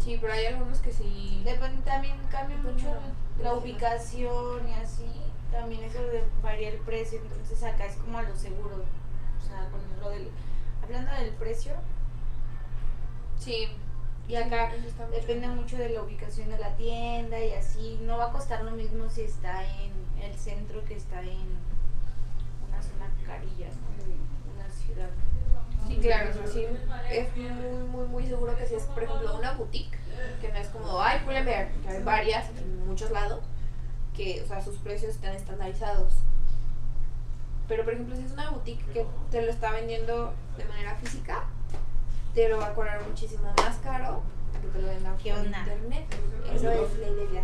[0.01, 1.41] Sí, pero hay algunos que sí.
[1.45, 2.89] Depende, también cambia mucho
[3.41, 5.07] la ubicación y así.
[5.53, 8.77] También eso de varía el precio, entonces acá es como a lo seguro.
[8.77, 10.31] O sea, con lo del,
[10.83, 11.75] hablando del precio,
[13.41, 13.69] Sí.
[14.29, 17.99] Y acá mucho depende mucho de la ubicación de la tienda y así.
[18.03, 21.49] No va a costar lo mismo si está en el centro que está en
[22.69, 24.55] una zona carilla, ¿no?
[24.55, 25.11] Una ciudad.
[25.87, 26.67] Sí, claro, sí,
[27.11, 29.99] es muy, muy, muy seguro que si es, por ejemplo, una boutique,
[30.41, 33.43] que no es como, ay, Pull&Bear, que hay varias en muchos lados,
[34.15, 36.13] que, o sea, sus precios están estandarizados.
[37.67, 41.47] Pero, por ejemplo, si es una boutique que te lo está vendiendo de manera física,
[42.35, 44.23] te lo va a cobrar muchísimo más caro
[44.61, 45.59] que te lo venda ¿Qué por onda?
[45.59, 46.05] internet.
[46.55, 47.43] Eso es la idea.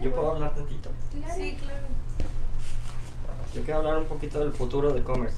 [0.00, 0.90] yo puedo hablar tantito.
[1.34, 1.86] Sí, claro.
[3.54, 5.36] Yo quiero hablar un poquito del futuro de e-commerce.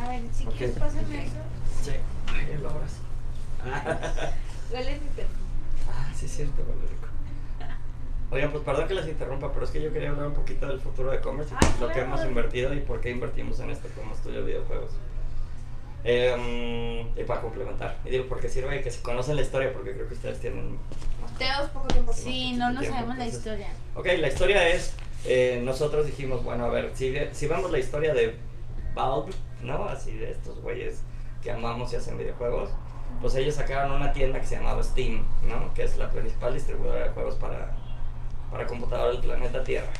[0.00, 1.34] A ver, si quieres, pásame eso.
[1.82, 1.90] Sí,
[2.28, 2.76] ay, lo sí.
[3.64, 3.98] Ah,
[4.72, 5.28] Huele mi perro.
[5.92, 7.06] ah, sí, es cierto, huele rico.
[8.30, 10.80] Oigan, pues perdón que les interrumpa, pero es que yo quería hablar un poquito del
[10.80, 13.88] futuro de e-commerce y Ay, lo que hemos invertido y por qué invertimos en esto
[13.94, 14.92] como estudio de videojuegos.
[16.04, 20.08] Eh, y para complementar, y digo porque sirve que se conocen la historia, porque creo
[20.08, 20.78] que ustedes tienen
[21.38, 22.12] Tenemos poco tiempo.
[22.12, 23.68] Sí, no, no Tiempo, sabemos la entonces- historia.
[23.94, 28.14] Ok, la historia es, eh, nosotros dijimos, bueno, a ver, si, si vemos la historia
[28.14, 28.34] de
[28.94, 29.84] Valve, ¿no?
[29.84, 31.02] Así de estos güeyes
[31.42, 32.70] que amamos y hacen videojuegos,
[33.20, 35.72] pues ellos sacaron una tienda que se llamaba Steam, ¿no?
[35.74, 37.72] Que es la principal distribuidora de juegos para,
[38.50, 39.90] para computadora del planeta Tierra.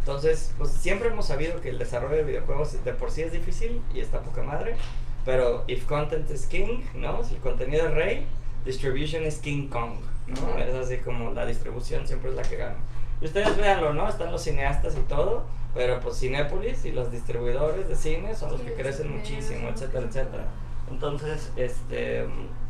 [0.00, 3.80] Entonces, pues siempre hemos sabido que el desarrollo de videojuegos de por sí es difícil
[3.94, 4.76] y está poca madre,
[5.26, 7.22] pero if content is king, ¿no?
[7.22, 8.26] Si el contenido es rey,
[8.64, 9.96] distribution is King Kong,
[10.28, 10.56] ¿no?
[10.58, 12.76] Es así como la distribución siempre es la que gana.
[13.20, 14.08] Y ustedes véanlo, ¿no?
[14.08, 18.60] Están los cineastas y todo, pero pues Cinépolis y los distribuidores de cine son los
[18.60, 20.44] Sí, que crecen muchísimo, etcétera, etcétera.
[20.90, 22.24] Entonces, este...
[22.24, 22.66] mm,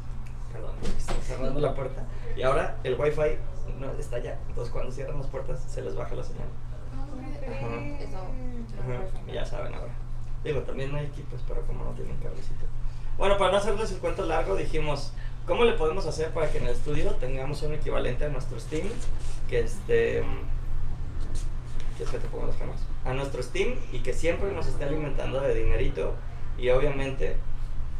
[0.52, 2.02] Perdón, estoy cerrando la puerta.
[2.34, 3.36] Y ahora el wifi
[3.78, 4.38] no está allá.
[4.48, 6.48] Entonces cuando cierran las puertas se les baja la señal.
[7.46, 8.02] Ajá.
[8.02, 8.16] Eso.
[8.80, 9.92] Ajá, Ya saben ahora.
[10.46, 12.66] Digo, también hay equipos, pero como no tienen cablecito.
[13.18, 15.12] Bueno, para no hacerles el cuento largo, dijimos,
[15.44, 18.86] ¿cómo le podemos hacer para que en el estudio tengamos un equivalente a nuestro Steam?
[19.48, 20.22] Que este...
[21.96, 22.80] ¿Quieres que te ponga las cámaras?
[23.04, 26.14] A nuestro Steam y que siempre nos esté alimentando de dinerito
[26.58, 27.36] y obviamente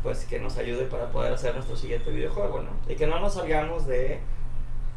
[0.05, 2.71] pues que nos ayude para poder hacer nuestro siguiente videojuego, ¿no?
[2.89, 4.21] Y que no nos salgamos de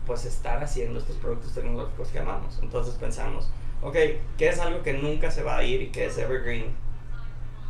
[0.06, 2.60] pues estar haciendo estos productos tecnológicos que amamos.
[2.62, 3.50] Entonces pensamos,
[3.82, 3.96] ok,
[4.38, 6.89] ¿qué es algo que nunca se va a ir y que es evergreen?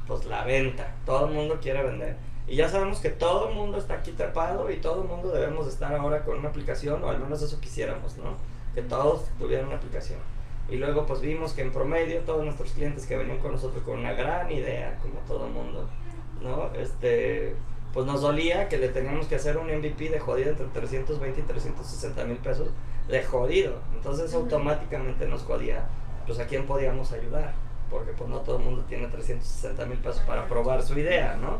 [0.10, 0.96] Pues la venta.
[1.06, 2.18] Todo el mundo quiere vender.
[2.48, 5.68] Y ya sabemos que todo el mundo está aquí trepado y todo el mundo debemos
[5.68, 8.34] de estar ahora con una aplicación, o al menos eso quisiéramos, ¿no?
[8.74, 10.18] Que todos tuvieran una aplicación.
[10.68, 14.00] Y luego pues vimos que en promedio todos nuestros clientes que venían con nosotros con
[14.00, 15.88] una gran idea, como todo el mundo,
[16.42, 16.74] ¿no?
[16.74, 17.56] Este,
[17.94, 21.44] pues nos dolía que le teníamos que hacer un MVP de jodido entre 320 y
[21.44, 22.70] 360 mil pesos
[23.08, 23.76] de jodido.
[23.94, 25.88] Entonces automáticamente nos jodía,
[26.26, 27.54] pues a quién podíamos ayudar,
[27.90, 31.60] porque pues no todo el mundo tiene 360 mil pesos para probar su idea, ¿no?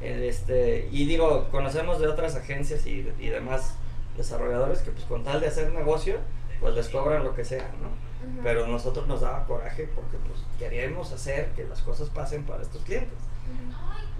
[0.00, 3.74] El, Este, y digo, conocemos de otras agencias y, y demás
[4.16, 6.16] desarrolladores que pues con tal de hacer negocio,
[6.60, 7.88] pues les cobran lo que sea, ¿no?
[7.88, 8.40] Ujú.
[8.42, 12.62] Pero a nosotros nos daba coraje porque pues queríamos hacer que las cosas pasen para
[12.62, 13.18] estos clientes.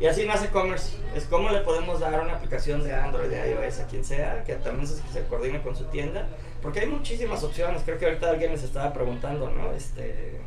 [0.01, 0.97] Y así nace Commerce.
[1.14, 4.55] Es como le podemos dar una aplicación de Android, de iOS, a quien sea, que
[4.55, 6.27] también se, se coordine con su tienda.
[6.62, 7.83] Porque hay muchísimas opciones.
[7.85, 9.73] Creo que ahorita alguien les estaba preguntando, ¿no?
[9.73, 10.40] Este,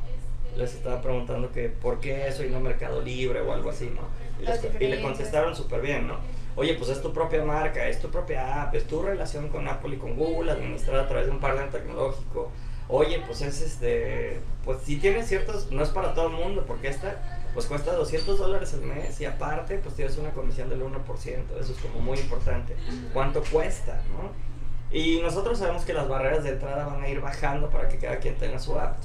[0.58, 4.02] les estaba preguntando que por qué eso y no Mercado Libre o algo así, ¿no?
[4.42, 6.18] Y, les- y le contestaron súper bien, ¿no?
[6.56, 9.96] Oye, pues es tu propia marca, es tu propia app, es tu relación con Apple
[9.96, 12.52] y con Google administrada a través de un partner tecnológico.
[12.90, 16.90] Oye, pues es este, pues sí tiene ciertos, no es para todo el mundo, porque
[16.90, 20.96] esta pues cuesta 200 dólares al mes y aparte pues tienes una comisión del 1%,
[21.60, 22.76] eso es como muy importante.
[23.14, 24.32] ¿Cuánto cuesta, no?
[24.94, 28.18] Y nosotros sabemos que las barreras de entrada van a ir bajando para que cada
[28.18, 28.98] quien tenga su app.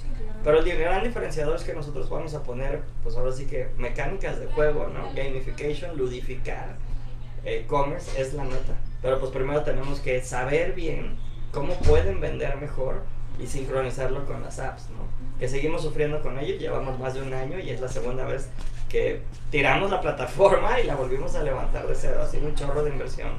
[0.44, 4.38] Pero el gran diferenciador es que nosotros vamos a poner, pues ahora sí que mecánicas
[4.38, 5.12] de juego, ¿no?
[5.14, 6.76] Gamification, ludificar,
[7.44, 8.74] eh, commerce es la meta.
[9.00, 11.16] Pero pues primero tenemos que saber bien
[11.52, 13.02] cómo pueden vender mejor
[13.40, 15.08] y sincronizarlo con las apps, ¿no?
[15.38, 18.50] Que seguimos sufriendo con ello, llevamos más de un año y es la segunda vez
[18.90, 22.90] que tiramos la plataforma y la volvimos a levantar de cero, así un chorro de
[22.90, 23.30] inversión.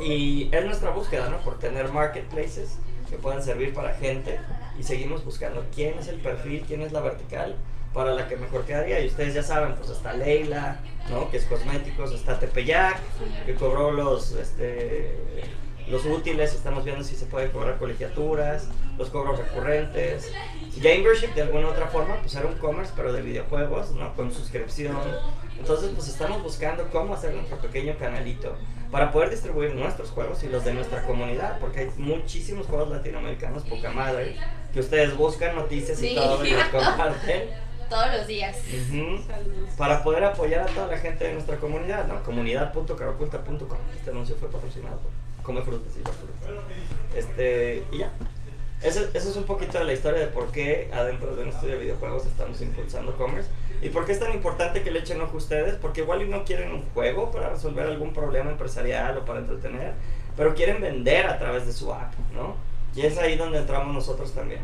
[0.00, 1.38] Y es nuestra búsqueda, ¿no?
[1.38, 2.78] Por tener marketplaces
[3.08, 4.40] que puedan servir para gente
[4.78, 7.56] y seguimos buscando quién es el perfil, quién es la vertical
[7.92, 9.00] para la que mejor quedaría.
[9.00, 11.30] Y ustedes ya saben, pues está Leila, ¿no?
[11.30, 12.98] Que es cosméticos, está Tepeyac,
[13.46, 15.16] que cobró los, este,
[15.88, 20.32] los útiles, estamos viendo si se puede cobrar colegiaturas, los cobros recurrentes.
[20.76, 24.12] Gamership de alguna otra forma, pues era un commerce, pero de videojuegos, ¿no?
[24.16, 24.96] Con suscripción.
[25.56, 28.56] Entonces, pues estamos buscando cómo hacer nuestro pequeño canalito
[28.94, 33.64] para poder distribuir nuestros juegos y los de nuestra comunidad, porque hay muchísimos juegos latinoamericanos,
[33.64, 34.36] poca madre,
[34.72, 36.14] que ustedes buscan noticias y Sí.
[36.14, 37.48] todo y los comparten.
[37.90, 38.56] Todos los días.
[39.76, 42.22] Para poder apoyar a toda la gente de nuestra comunidad, ¿no?
[42.22, 43.78] Comunidad.caroculta.com.
[43.96, 45.10] Este anuncio fue patrocinado por
[45.42, 46.64] Come Frutas y Verduras.
[47.16, 48.12] Este, y ya.
[48.84, 51.74] Eso, eso es un poquito de la historia de por qué adentro de un estudio
[51.74, 53.48] de videojuegos estamos impulsando commerce.
[53.82, 55.74] Y por qué es tan importante que le echen ojo a ustedes.
[55.76, 59.92] Porque igual y no quieren un juego para resolver algún problema empresarial o para entretener.
[60.36, 62.56] Pero quieren vender a través de su app, ¿no?
[62.94, 64.60] Y es ahí donde entramos nosotros también.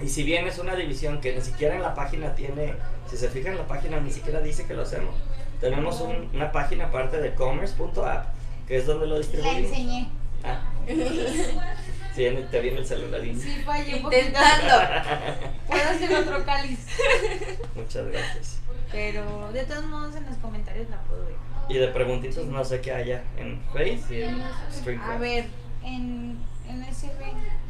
[0.00, 2.74] Y si bien es una división que ni siquiera en la página tiene,
[3.08, 5.14] si se fijan en la página ni siquiera dice que lo hacemos.
[5.60, 8.26] Tenemos un- una página aparte de commerce.app,
[8.66, 9.58] que es donde lo La distribuimos.
[9.70, 10.08] enseñé.
[10.42, 10.62] Ah.
[12.14, 13.40] Tiene, te viene el celularín.
[13.40, 13.98] Sí, fallé.
[13.98, 14.74] Intentando.
[15.66, 16.86] Puedo hacer otro cáliz.
[17.74, 18.60] Muchas gracias.
[18.90, 21.34] Pero de todos modos en los comentarios la puedo ver.
[21.68, 25.20] Y de preguntitos no sé qué haya en Face y en A Streamcraft.
[25.20, 25.44] ver,
[25.84, 26.36] en,
[26.68, 27.10] en SB.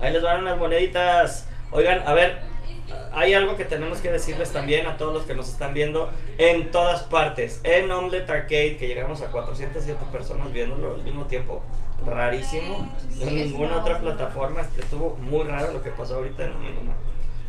[0.01, 1.47] Ahí les van unas moneditas.
[1.71, 2.41] Oigan, a ver,
[3.13, 6.71] hay algo que tenemos que decirles también a todos los que nos están viendo en
[6.71, 7.61] todas partes.
[7.65, 11.63] En Omelette Arcade, que llegamos a 407 personas viéndolo al mismo tiempo.
[12.07, 12.89] Rarísimo.
[13.11, 14.63] Sí, En ninguna una otra plataforma.
[14.79, 16.53] Estuvo muy raro lo que pasó ahorita en.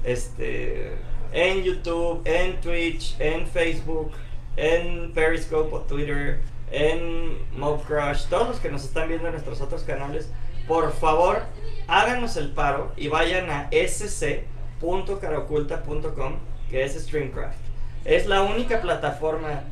[0.04, 0.98] Este,
[1.32, 4.12] en YouTube, en Twitch, en Facebook,
[4.58, 9.62] en Periscope o Twitter, en Mob Crush, todos los que nos están viendo en nuestros
[9.62, 10.30] otros canales,
[10.68, 11.44] por favor,
[11.88, 16.34] háganos el paro y vayan a sc.caraoculta.com,
[16.70, 17.58] que es Streamcraft.
[18.06, 19.64] Es la única plataforma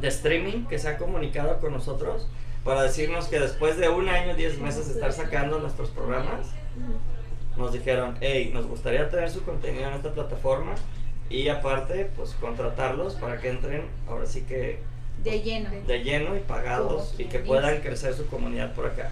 [0.00, 2.28] de streaming que se ha comunicado con nosotros
[2.64, 6.48] para decirnos que después de un año, 10 meses de estar sacando nuestros programas,
[7.56, 10.74] nos dijeron, hey, nos gustaría tener su contenido en esta plataforma
[11.28, 14.80] y aparte, pues contratarlos para que entren, ahora sí que
[15.22, 15.70] De lleno.
[15.86, 19.10] de lleno y pagados y que puedan crecer su comunidad por acá.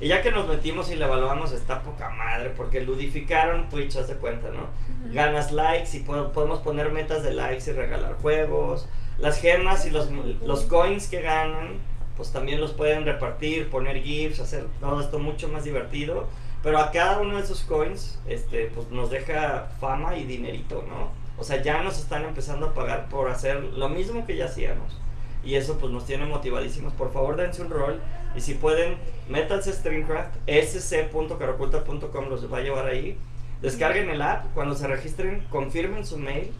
[0.00, 4.06] Y ya que nos metimos y le evaluamos, está poca madre, porque ludificaron Twitch, haz
[4.06, 4.68] de cuenta, ¿no?
[5.12, 8.88] Ganas likes y po- podemos poner metas de likes y regalar juegos.
[9.18, 10.08] Las gemas y los,
[10.44, 11.78] los coins que ganan,
[12.18, 16.26] pues también los pueden repartir, poner GIFs, hacer todo esto mucho más divertido.
[16.64, 21.10] Pero a cada uno de esos coins, este, pues nos deja fama y dinerito, ¿no?
[21.38, 24.98] O sea, ya nos están empezando a pagar por hacer lo mismo que ya hacíamos.
[25.44, 26.92] Y eso pues nos tiene motivadísimos.
[26.94, 28.00] Por favor, dense un rol.
[28.34, 33.16] Y si pueden, métanse a Streamcraft, sc.caraculta.com los va a llevar ahí.
[33.62, 36.50] Descarguen el app, cuando se registren, confirmen su mail.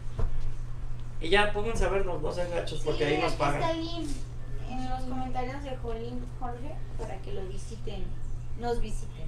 [1.19, 3.61] Y ya pónganse a vernos, no sean gachos, porque Sí, ahí nos está pagan.
[4.69, 8.03] En los comentarios dejó el link Jorge para que lo visiten.
[8.59, 9.27] Nos visiten.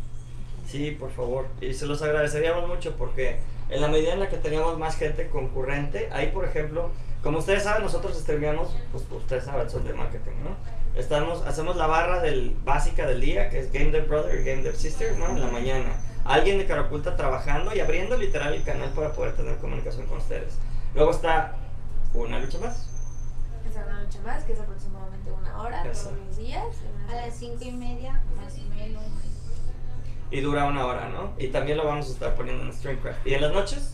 [0.68, 1.48] Sí, por favor.
[1.60, 5.30] Y se los agradeceríamos mucho porque en la medida en la que teníamos más gente
[5.30, 6.92] concurrente, ahí por ejemplo,
[7.24, 11.00] como ustedes saben, nosotros streameamos, pues ustedes saben, son de marketing, ¿no?
[11.00, 14.62] Estamos, hacemos la barra del, básica del día, que es Game Dev Brother y Game
[14.62, 15.30] Dev Sister, ¿no?
[15.30, 15.96] En la mañana.
[16.26, 20.54] Alguien de Caraculta trabajando y abriendo literal el canal para poder tener comunicación con ustedes.
[20.94, 21.56] Luego está
[22.14, 22.91] una lucha más.
[24.12, 26.10] Noche más, que es aproximadamente una hora Eso.
[26.10, 26.66] todos los días.
[27.10, 29.04] A las cinco y media, más o menos.
[30.30, 31.34] y dura una hora, ¿no?
[31.38, 33.26] Y también lo vamos a estar poniendo en StreamCraft.
[33.26, 33.94] Y en las noches,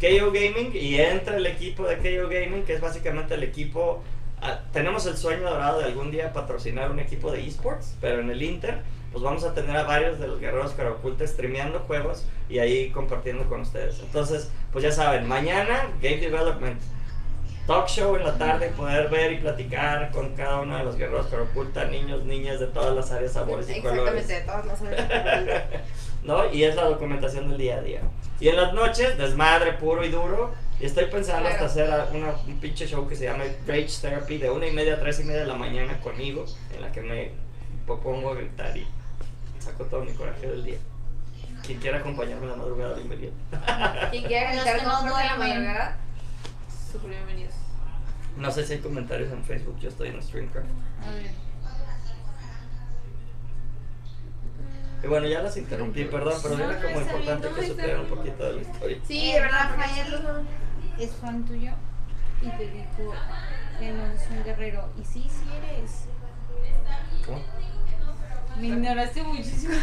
[0.00, 4.02] KO Gaming y entra el equipo de KO Gaming, que es básicamente el equipo.
[4.42, 8.30] ah, tenemos el sueño dorado de algún día patrocinar un equipo de esports, pero en
[8.30, 12.58] el Inter, pues vamos a tener a varios de los guerreros Caraculta streameando juegos y
[12.58, 14.00] ahí compartiendo con ustedes.
[14.00, 16.80] Entonces, pues ya saben, mañana Game Development
[17.68, 21.26] talk show en la tarde, poder ver y platicar con cada uno de los guerreros
[21.26, 24.24] Caraculta, niños, niñas de todas las áreas, sabores y colores.
[24.30, 25.62] Exactamente, de todas las horas.
[26.24, 26.50] ¿no?
[26.50, 28.00] Y es la documentación del día a día.
[28.40, 30.54] Y en las noches, desmadre puro y duro.
[30.80, 31.66] Y estoy pensando Claro.
[31.66, 34.94] hasta hacer una, un pinche show que se llama Rage Therapy de una y media
[34.94, 37.32] a tres y media de la mañana conmigo, en la que me
[37.86, 38.86] pongo a gritar y
[39.58, 40.78] saco todo mi coraje del día.
[41.66, 43.32] Quien quiera acompañarme en la madrugada, bienvenido.
[44.10, 45.96] Quien quiera gritar no Jorge a la madrugada,
[46.92, 47.57] súper bienvenidos.
[48.38, 50.68] No sé si hay comentarios en Facebook, yo estoy en Streamcraft.
[51.06, 51.30] A ver.
[55.02, 58.06] Y bueno, ya las interrumpí, perdón, pero No, era como importante no, que supieran un
[58.06, 58.98] poquito de la historia.
[59.06, 60.46] Sí, de verdad, Rafael
[60.98, 61.72] es fan tuyo
[62.42, 63.14] y te dijo
[63.78, 64.88] que no eres un guerrero.
[65.00, 66.04] Y sí, sí eres.
[67.26, 67.42] ¿Cómo?
[68.58, 69.74] Me ignoraste muchísimo.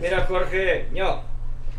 [0.00, 1.22] Mira, Jorge, yo,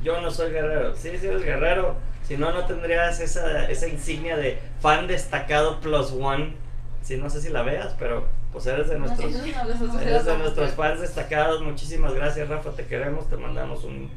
[0.03, 0.95] yo no soy guerrero.
[0.95, 1.95] Sí, sí eres guerrero.
[2.29, 6.53] Si no, no tendrías esa, esa insignia de fan destacado plus one.
[7.01, 10.71] Sí, no sé si la veas, pero pues eres de nuestros, no eres de nuestros
[10.73, 11.63] fans destacados.
[11.63, 12.69] Muchísimas gracias, Rafa.
[12.69, 13.27] Te queremos.
[13.29, 14.11] Te mandamos un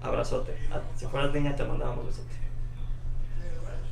[0.00, 0.56] abrazote.
[0.70, 2.30] Ah, Si fueras niña, te mandábamos besote.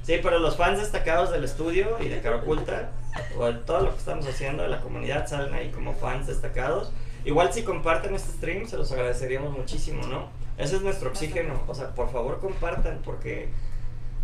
[0.04, 2.90] Sí, pero los fans destacados del estudio y de Caraculta,
[3.36, 6.92] o de todo lo que estamos haciendo, de la comunidad, salen ahí como fans destacados.
[7.24, 10.28] Igual si comparten este stream, se los agradeceríamos muchísimo, ¿no?
[10.60, 11.62] Ese es nuestro oxígeno.
[11.66, 13.48] O sea, por favor compartan, porque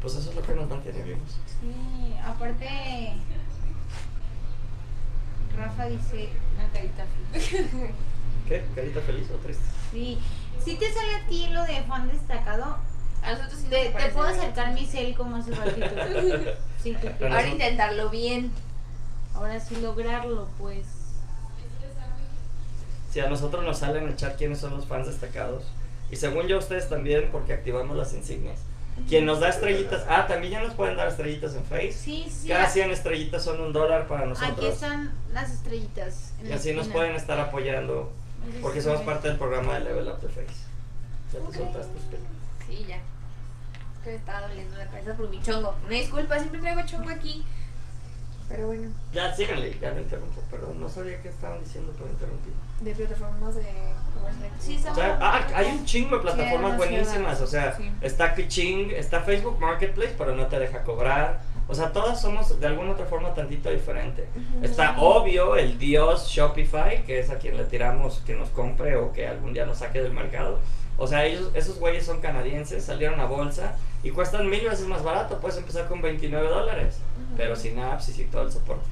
[0.01, 1.37] pues eso es lo que nos mantiene vivos.
[1.61, 3.14] Sí, aparte.
[5.57, 7.70] Rafa dice una carita feliz.
[8.49, 8.64] ¿Qué?
[8.74, 9.64] ¿Carita feliz o triste?
[9.91, 10.18] Sí,
[10.62, 12.76] sí te sale a ti lo de fan destacado.
[13.22, 15.87] A nosotros sí Te, nos te puedo acercar mi cel como hace ratito.
[16.82, 16.95] Sí.
[17.22, 18.53] Ahora intentarlo bien.
[19.34, 20.87] Ahora sí lograrlo, pues.
[23.11, 25.64] Si a nosotros nos sale en el chat quiénes son los fans destacados.
[26.11, 28.61] Y según yo, ustedes también, porque activamos las insignias.
[29.09, 30.04] Quien nos da estrellitas.
[30.09, 31.92] Ah, también ya nos pueden dar estrellitas en Face.
[31.92, 32.48] Sí, sí.
[32.48, 34.57] Cada a- 100 estrellitas son un dólar para nosotros.
[34.57, 36.32] Aquí están las estrellitas.
[36.40, 38.11] en Y así nos pueden estar apoyando
[38.62, 40.46] Porque somos parte del programa de Level Up the Face.
[41.32, 41.92] Ya te soltaste.
[42.66, 42.96] Sí, ya.
[42.96, 43.02] Es
[44.04, 45.74] que me estaba doliendo la cabeza por mi chongo.
[45.84, 47.44] Una disculpa, siempre traigo chongo aquí.
[48.48, 50.40] Pero bueno, Ya, síganle, ya lo interrumpo.
[50.50, 52.50] Perdón, no sabía qué estaban diciendo, pero interrumpí.
[52.80, 53.62] de plataformas de
[54.59, 57.41] Sí, O sea, ah, hay un chingo de plataformas Sí, buenísimas.
[57.41, 57.91] O sea, Sí.
[58.01, 61.41] está Kiching, está Facebook Marketplace, pero no te deja cobrar.
[61.69, 64.27] O sea, todas somos de alguna otra forma tantito diferente.
[64.62, 69.12] Está obvio el dios Shopify, que es a quien le tiramos que nos compre o
[69.12, 70.59] que algún día nos saque del mercado.
[70.99, 75.03] O sea, ellos, esos güeyes son canadienses, salieron a bolsa y cuestan mil veces más
[75.03, 75.39] barato.
[75.41, 76.99] Puedes empezar con 29 dólares,
[77.37, 78.87] pero sin apps y sin todo el soporte.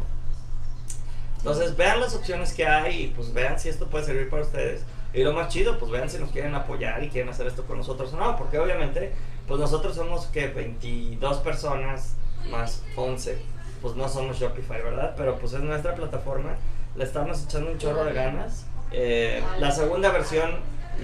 [1.38, 4.82] Entonces, vean las opciones que hay y pues vean si esto puede servir para ustedes.
[5.14, 7.78] Y lo más chido, pues vean si nos quieren apoyar y quieren hacer esto con
[7.78, 9.12] nosotros o no, porque obviamente,
[9.46, 12.16] pues nosotros somos que 22 personas
[12.50, 13.38] más 11,
[13.80, 15.14] pues no somos Shopify, ¿verdad?
[15.16, 16.56] Pero pues es nuestra plataforma,
[16.96, 18.66] le estamos echando un chorro de ganas.
[18.90, 20.50] Eh, la segunda versión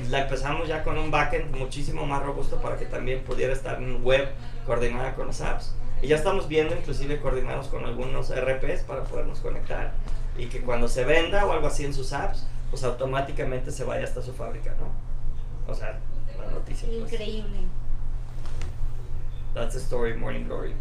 [0.08, 4.04] la empezamos ya con un backend muchísimo más robusto para que también pudiera estar en
[4.04, 4.28] web
[4.66, 5.74] coordinada con las apps.
[6.02, 9.92] Y ya estamos viendo inclusive coordinados con algunos RPs para podernos conectar
[10.38, 14.04] y que cuando se venda o algo así en sus apps, pues automáticamente se vaya
[14.04, 15.70] hasta su fábrica, ¿no?
[15.70, 15.98] O sea,
[16.38, 16.88] la noticia.
[16.88, 17.12] pues.
[17.12, 17.58] Increíble.
[19.54, 20.74] That's the story, Morning Glory.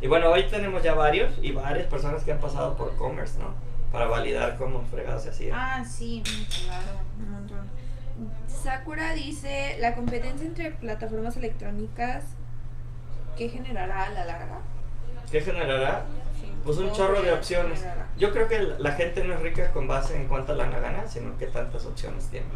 [0.00, 3.54] Y bueno, hoy tenemos ya varios y varias personas que han pasado por Commerce, ¿no?
[3.92, 5.54] Para validar cómo fregados se hacía.
[5.56, 6.22] Ah, sí.
[6.66, 7.70] Claro, un montón.
[8.48, 12.24] Sakura dice, la competencia entre plataformas electrónicas,
[13.36, 14.58] ¿qué generará a la larga?
[15.30, 16.04] ¿Qué generará?
[16.64, 17.84] Pues un ¿O chorro de opciones.
[18.16, 21.36] Yo creo que la gente no es rica con base en cuánta lana gana, sino
[21.36, 22.46] que tantas opciones tiene.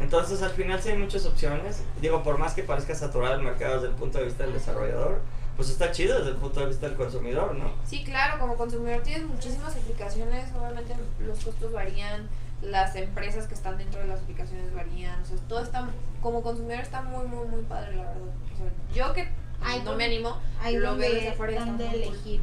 [0.00, 1.82] Entonces, al final, sí hay muchas opciones.
[2.00, 5.20] Digo, por más que parezca saturado el mercado desde el punto de vista del desarrollador,
[5.56, 7.72] pues está chido desde el punto de vista del consumidor, ¿no?
[7.84, 12.28] Sí, claro, como consumidor tienes muchísimas aplicaciones, obviamente los costos varían,
[12.62, 15.86] las empresas que están dentro de las aplicaciones varían, o sea, todo está,
[16.22, 18.22] como consumidor está muy, muy, muy padre, la verdad.
[18.54, 19.28] O sea, yo que
[19.62, 22.40] Hay no me animo, Hay lo donde, veo desde afuera donde elegir.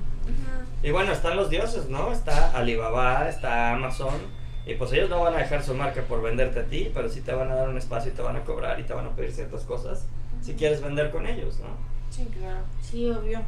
[0.84, 2.12] Y bueno, están los dioses, ¿no?
[2.12, 4.38] Está Alibaba, está Amazon.
[4.66, 7.22] Y pues ellos no van a dejar su marca por venderte a ti, pero sí
[7.22, 9.16] te van a dar un espacio y te van a cobrar y te van a
[9.16, 10.06] pedir ciertas cosas
[10.42, 11.68] si quieres vender con ellos, ¿no?
[12.10, 12.60] Sí, claro.
[12.82, 13.42] Sí, obvio.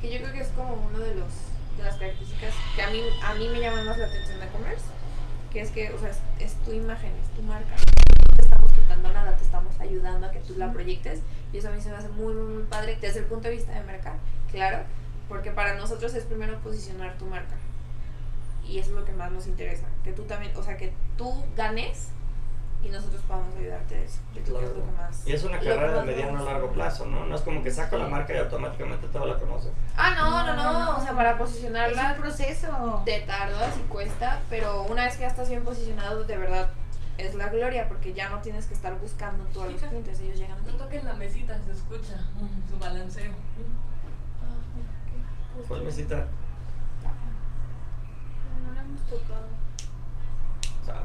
[0.00, 1.28] Que yo creo que es como uno de los
[1.76, 4.84] de las características que a mí a mí me llaman más la atención de commerce,
[5.52, 7.74] que es que, o sea, es, es tu imagen, es tu marca.
[8.38, 11.20] Estamos nada, te estamos ayudando a que tú la proyectes
[11.52, 13.54] y eso a mí se me hace muy muy, muy padre desde el punto de
[13.56, 14.14] vista de marca,
[14.50, 14.78] claro,
[15.28, 17.54] porque para nosotros es primero posicionar tu marca.
[18.66, 21.44] Y eso es lo que más nos interesa, que tú también, o sea, que tú
[21.56, 22.08] ganes
[22.84, 24.20] y nosotros podamos ayudarte de eso.
[24.34, 26.70] Yo creo que es lo que más Y es una carrera de mediano a largo
[26.72, 27.26] plazo, ¿no?
[27.26, 29.68] No es como que saco la marca y automáticamente todo la conoce.
[29.96, 30.96] Ah, no, no, no, No.
[30.98, 33.02] o sea, para Es posicionarla un proceso.
[33.04, 36.70] te tardas y cuesta, pero una vez que ya estás bien posicionado, de verdad
[37.26, 40.38] es la gloria, porque ya no tienes que estar buscando tú a los clientes, ellos
[40.38, 40.72] llegan a ti.
[40.72, 42.24] No toquen la mesita, se escucha
[42.68, 43.32] su balanceo.
[45.68, 46.26] ¿Cuál mesita?
[48.64, 49.46] No la hemos tocado.
[50.82, 51.04] O sea,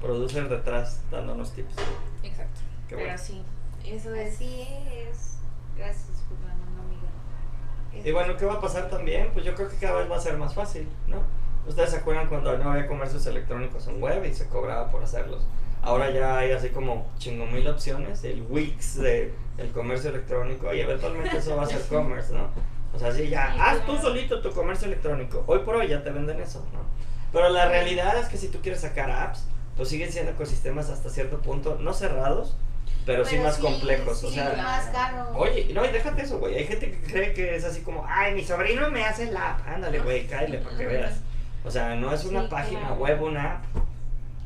[0.00, 1.74] producer detrás dándonos tips.
[2.22, 2.60] Exacto.
[2.88, 3.18] Qué pero bueno.
[3.18, 3.42] sí,
[3.84, 4.34] eso es.
[4.34, 5.38] Así es.
[5.76, 8.08] Gracias por la mano, amiga.
[8.08, 9.30] Y bueno, ¿qué va a pasar también?
[9.32, 11.22] Pues yo creo que cada vez va a ser más fácil, ¿no?
[11.68, 15.46] Ustedes se acuerdan cuando no había comercios electrónicos en web y se cobraba por hacerlos.
[15.82, 20.80] Ahora ya hay así como chingo mil opciones, el Wix de el comercio electrónico y
[20.80, 22.48] eventualmente eso va a ser commerce, ¿no?
[22.94, 25.44] O sea, sí, ya, Sí, haz tú solito tu comercio electrónico.
[25.46, 26.80] Hoy por hoy ya te venden eso, ¿no?
[27.32, 29.46] Pero la realidad es que si tú quieres sacar apps,
[29.76, 32.56] pues siguen siendo ecosistemas hasta cierto punto, no cerrados,
[33.04, 34.24] pero, sí más complejos.
[34.24, 35.30] o sí, sea, más caro.
[35.34, 36.56] Oye, no, y déjate eso, güey.
[36.56, 39.66] Hay gente que cree que es así como, ay, mi sobrino me hace la app.
[39.66, 41.20] Ándale, güey, cállale para que veas.
[41.64, 42.94] O sea, no es una Sí, página claro.
[42.96, 43.64] web, una app.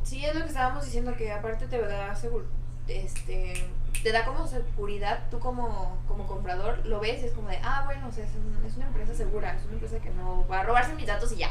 [0.02, 2.44] Sí, es lo que estábamos diciendo, que aparte te da segur-
[2.88, 3.54] este
[4.02, 7.82] te da como seguridad, tú como, como comprador lo ves y es como de, ah,
[7.84, 10.60] bueno, o sea, es, un- es una empresa segura, es una empresa que no va
[10.60, 11.50] a robarse mis datos y ya.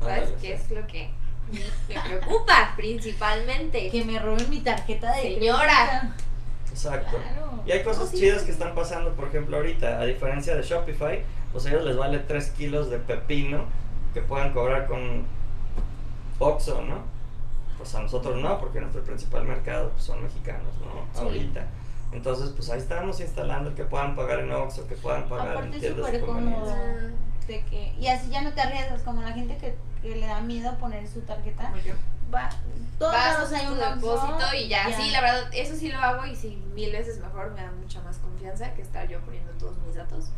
[0.00, 0.30] ¿Sabes?
[0.40, 1.10] Que es lo que
[1.50, 3.88] me preocupa principalmente.
[3.90, 6.14] Que me roben mi tarjeta de Señora.
[6.70, 7.16] Exacto.
[7.16, 7.62] Claro.
[7.66, 10.54] Y hay cosas No, sí, chidas sí, que están pasando, por ejemplo, ahorita, a diferencia
[10.54, 13.64] de Shopify, pues a ellos les vale 3 kilos de pepino
[14.14, 15.26] que puedan cobrar con
[16.38, 17.02] Oxxo, ¿no?
[17.76, 21.02] Pues a nosotros no, porque nuestro principal mercado pues, son mexicanos, ¿no?
[21.12, 21.26] Sí.
[21.26, 21.66] Ahorita.
[22.12, 25.80] Entonces, pues ahí estamos instalando que puedan pagar en Oxxo, que puedan pagar Aparte en
[25.80, 27.12] tiendas de conveniencia.
[27.46, 30.72] que, y así ya no te arriesgas, como la gente que, que le da miedo
[30.78, 31.72] poner su tarjeta.
[32.32, 32.48] Va,
[32.98, 34.96] todos Vas a tu depósito y ya.
[34.96, 38.00] Sí, la verdad, eso sí lo hago y sí, mil veces mejor, me da mucha
[38.02, 40.30] más confianza que estar yo poniendo todos mis datos.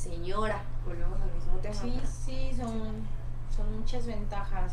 [0.00, 1.74] Señora, volvemos al mismo tema.
[1.74, 3.06] Sí, sí, son,
[3.54, 4.72] son muchas ventajas.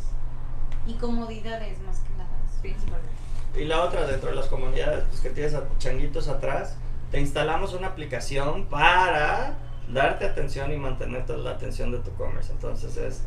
[0.85, 2.29] y comodidades más que nada.
[2.61, 3.09] Principalmente.
[3.55, 6.77] Y la otra, dentro de las comunidades pues, que tienes a changuitos atrás,
[7.11, 9.55] te instalamos una aplicación para
[9.91, 12.53] darte atención y mantener toda la atención de tu commerce.
[12.53, 13.23] Entonces es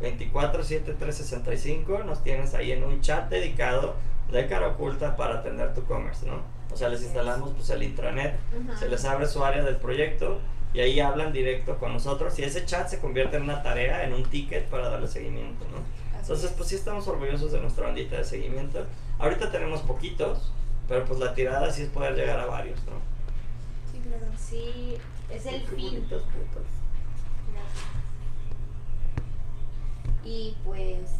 [0.00, 3.94] 24-7-365, nos tienes ahí en un chat dedicado
[4.30, 6.40] de cara oculta para atender tu commerce, ¿no?
[6.72, 8.74] O sea, les instalamos pues el intranet, Ujú.
[8.78, 10.38] se les abre su área del proyecto
[10.74, 14.12] y ahí hablan directo con nosotros y ese chat se convierte en una tarea, en
[14.14, 15.78] un ticket para darle seguimiento, ¿no?
[16.18, 16.56] Entonces, es.
[16.56, 18.86] pues sí estamos orgullosos de nuestra bandita de seguimiento.
[19.18, 20.52] Ahorita tenemos poquitos,
[20.88, 22.92] pero pues la tirada sí es poder llegar a varios, ¿no?
[23.90, 24.26] Sí, claro.
[24.38, 24.94] Sí,
[25.30, 26.00] es el Qué fin.
[26.00, 26.22] putas.
[30.24, 31.10] Y pues,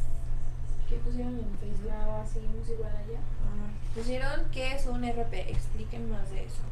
[0.88, 1.90] ¿qué pusieron en Facebook?
[1.90, 3.18] Nada, seguimos igual allá.
[3.94, 6.62] Pusieron que es un RP, expliquen más de eso.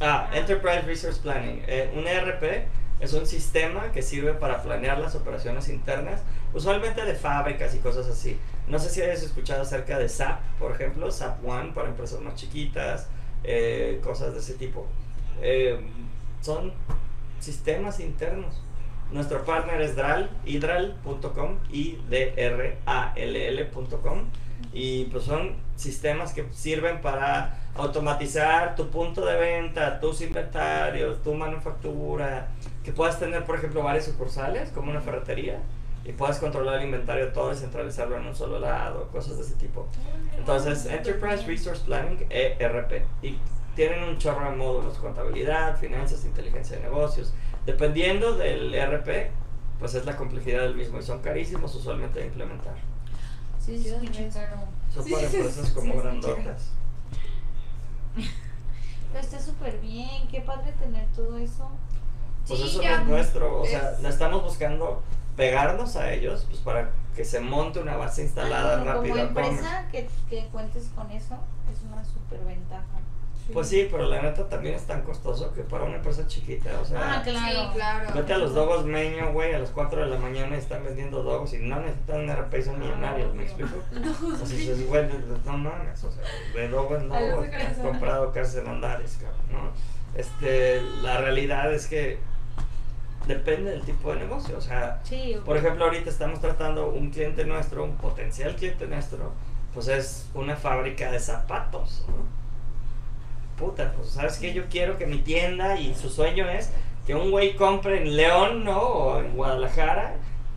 [0.00, 1.62] Ah, Enterprise Resource Planning.
[1.66, 2.66] Eh, un ERP
[3.00, 6.22] es un sistema que sirve para planear las operaciones internas,
[6.52, 8.38] usualmente de fábricas y cosas así.
[8.66, 12.34] No sé si hayas escuchado acerca de SAP, por ejemplo, SAP One para empresas más
[12.34, 13.08] chiquitas,
[13.44, 14.86] eh, cosas de ese tipo.
[15.42, 15.78] Eh,
[16.40, 16.72] son
[17.40, 18.60] sistemas internos.
[19.12, 24.24] Nuestro partner es Dral, idral.com, i d r a l l.com
[24.74, 31.32] y pues son sistemas que sirven para automatizar tu punto de venta, tus inventarios, tu
[31.34, 32.48] manufactura,
[32.82, 35.60] que puedas tener por ejemplo varias sucursales como una ferretería
[36.04, 39.54] y puedas controlar el inventario todo y centralizarlo en un solo lado, cosas de ese
[39.54, 39.86] tipo.
[40.36, 43.04] Entonces, Enterprise Resource Planning, ERP.
[43.22, 43.38] Y
[43.74, 47.32] tienen un chorro de módulos, contabilidad, finanzas, inteligencia de negocios.
[47.64, 49.30] Dependiendo del ERP,
[49.78, 52.74] pues es la complejidad del mismo y son carísimos usualmente de implementar.
[53.64, 54.30] Sí, Sí, sí.
[54.94, 56.62] Son para sí, empresas sí, como sí, grandotas.
[58.14, 61.68] Pero está súper bien, qué padre tener todo eso.
[62.46, 62.96] Pues Sí, eso ya.
[62.98, 65.02] no es nuestro, o sea, Es- no estamos buscando
[65.36, 69.28] pegarnos a ellos pues para que se monte una base instalada Ah, rápida.
[69.32, 71.36] Como empresa que, que cuentes con eso
[71.72, 72.84] es una súper ventaja.
[73.52, 76.84] Pues sí, pero la neta también es tan costoso que para una empresa chiquita, o
[76.84, 77.62] sea, Ah, claro.
[77.68, 78.10] Sí, claro.
[78.14, 81.22] vete a los dogos meño, güey, a las 4 de la mañana y están vendiendo
[81.22, 83.76] dogos y no necesitan un RP son millonarios, ¿me explico?
[84.42, 85.06] O sea, dices, güey,
[85.44, 86.22] no mames, o sea,
[86.54, 87.82] de dogo en A los dogo, de he cabeza.
[87.82, 90.18] comprado casas en Andares, cabrón, ¿no?
[90.18, 92.18] Este, la realidad es que
[93.26, 97.44] depende del tipo de negocio, o sea, Sí, por ejemplo, ahorita estamos tratando un cliente
[97.44, 99.32] nuestro, un potencial cliente nuestro,
[99.74, 102.43] pues es una fábrica de zapatos, ¿no?
[103.56, 106.70] Puta, pues sabes que yo quiero que mi tienda y su sueño es
[107.06, 108.78] que un güey compre en León, ¿no?
[108.80, 110.14] O en Guadalajara,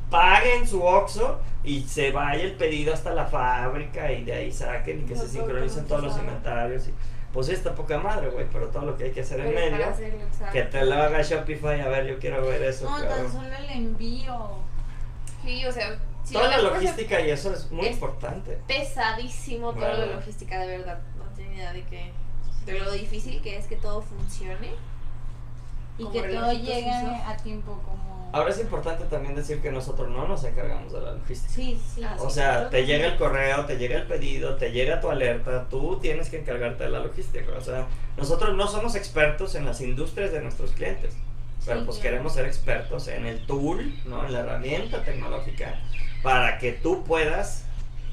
[0.10, 4.52] pague en su Oxxo y se vaya el pedido hasta la fábrica y de ahí
[4.52, 6.88] saquen y que No, se todo sincronicen todos los inventarios.
[6.88, 6.94] Y,
[7.34, 9.72] pues sí, está poca madre, güey, pero todo lo que hay que hacer en Pero
[9.72, 10.20] medio, hacerlo,
[10.52, 12.86] que te lo haga Shopify, a ver, yo quiero ver eso.
[12.90, 13.10] no, cabrón.
[13.10, 14.50] tan solo el envío.
[15.44, 18.58] Sí, o sea, si Toda la logística y eso es muy es- importante.
[18.68, 19.96] pesadísimo todo Bueno.
[19.98, 21.00] lo de logística, de verdad.
[21.18, 22.12] No ni idea de que
[22.74, 24.72] de lo difícil que es que todo funcione.
[26.00, 28.30] Y que todo llegue a tiempo como...
[28.34, 31.52] Ahora es importante también decir que nosotros no nos encargamos de la logística.
[31.54, 32.04] Sí, sí.
[32.04, 35.10] Ah, O sí, sea, te llega el correo, te llega el pedido, te llega tu
[35.10, 37.52] alerta, tú tienes que encargarte de la logística.
[37.58, 37.88] O sea,
[38.18, 41.14] nosotros no somos expertos en las industrias de nuestros clientes,
[41.66, 42.12] pero Sí, pues claro.
[42.12, 44.26] queremos ser expertos en el tool, ¿no?
[44.26, 45.80] en la herramienta tecnológica,
[46.22, 47.64] para que tú puedas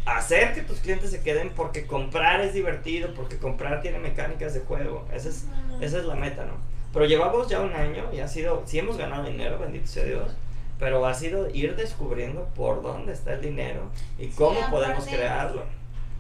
[0.07, 4.61] hacer que tus clientes se queden porque comprar es divertido, porque comprar tiene mecánicas de
[4.61, 5.07] juego.
[5.12, 5.46] Esa es,
[5.80, 6.55] esa es la meta, ¿no?
[6.92, 10.30] Pero llevamos ya un año y ha sido, sí hemos ganado dinero, bendito sea Dios,
[10.78, 15.64] pero ha sido ir descubriendo por dónde está el dinero y cómo podemos crearlo.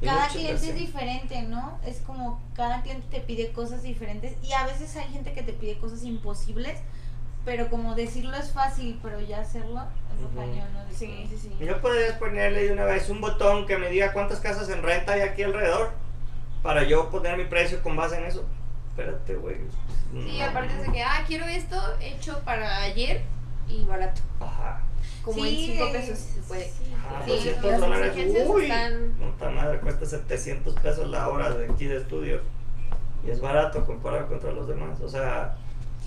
[0.00, 1.78] Y Cada cliente es diferente, ¿no?
[1.86, 5.52] Es como cada cliente te pide cosas diferentes y a veces hay gente que te
[5.52, 6.80] pide cosas imposibles,
[7.44, 9.82] pero como decirlo es fácil, pero ya hacerlo
[10.14, 10.36] es lo Ujú.
[10.36, 10.84] cañón, ¿no?
[10.84, 11.56] De Sí, sí, sí.
[11.60, 14.82] Y no podrías ponerle de una vez un botón que me diga cuántas casas en
[14.82, 15.90] renta hay aquí alrededor
[16.62, 18.44] para yo poner mi precio con base en eso.
[18.90, 19.56] Espérate, güey.
[20.12, 20.44] Sí, No.
[20.44, 23.22] aparte de que, ah, quiero esto hecho para ayer
[23.68, 24.22] y barato.
[24.40, 24.80] Ajá.
[25.22, 26.64] Como Sí, en 5 eh, pesos si se puede.
[26.64, 28.12] sí, Ah, Sí, 200 las dólares.
[28.46, 32.40] Uy, están- puta madre, cuesta 700 pesos la hora de aquí de estudio.
[33.26, 35.00] Y es barato comparado contra los demás.
[35.00, 35.54] O sea,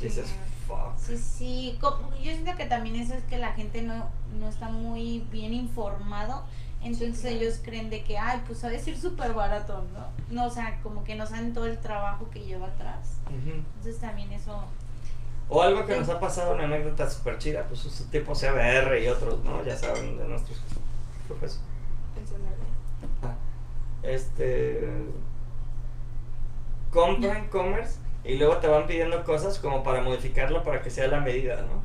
[0.01, 0.25] dices,
[0.67, 0.97] fuck.
[0.97, 4.09] Sí, sí, yo siento que también eso es que la gente no,
[4.39, 6.43] no está muy bien informado,
[6.81, 7.35] entonces claro.
[7.37, 10.35] ellos creen de que, ay, pues ha de ser súper barato, ¿no?
[10.35, 14.31] No, o sea, como que no saben todo el trabajo que lleva atrás, entonces también
[14.31, 14.63] eso...
[15.49, 19.07] O algo que nos ha pasado, una anécdota súper chida, pues es tipo CBR y
[19.07, 19.63] otros, ¿no?
[19.63, 20.59] Ya saben, de nuestros
[21.25, 21.61] profesores.
[23.23, 23.35] Ah,
[24.03, 24.89] este.
[26.91, 31.19] Compran commerce y luego te van pidiendo cosas como para modificarlo para que sea la
[31.21, 31.81] medida, ¿no?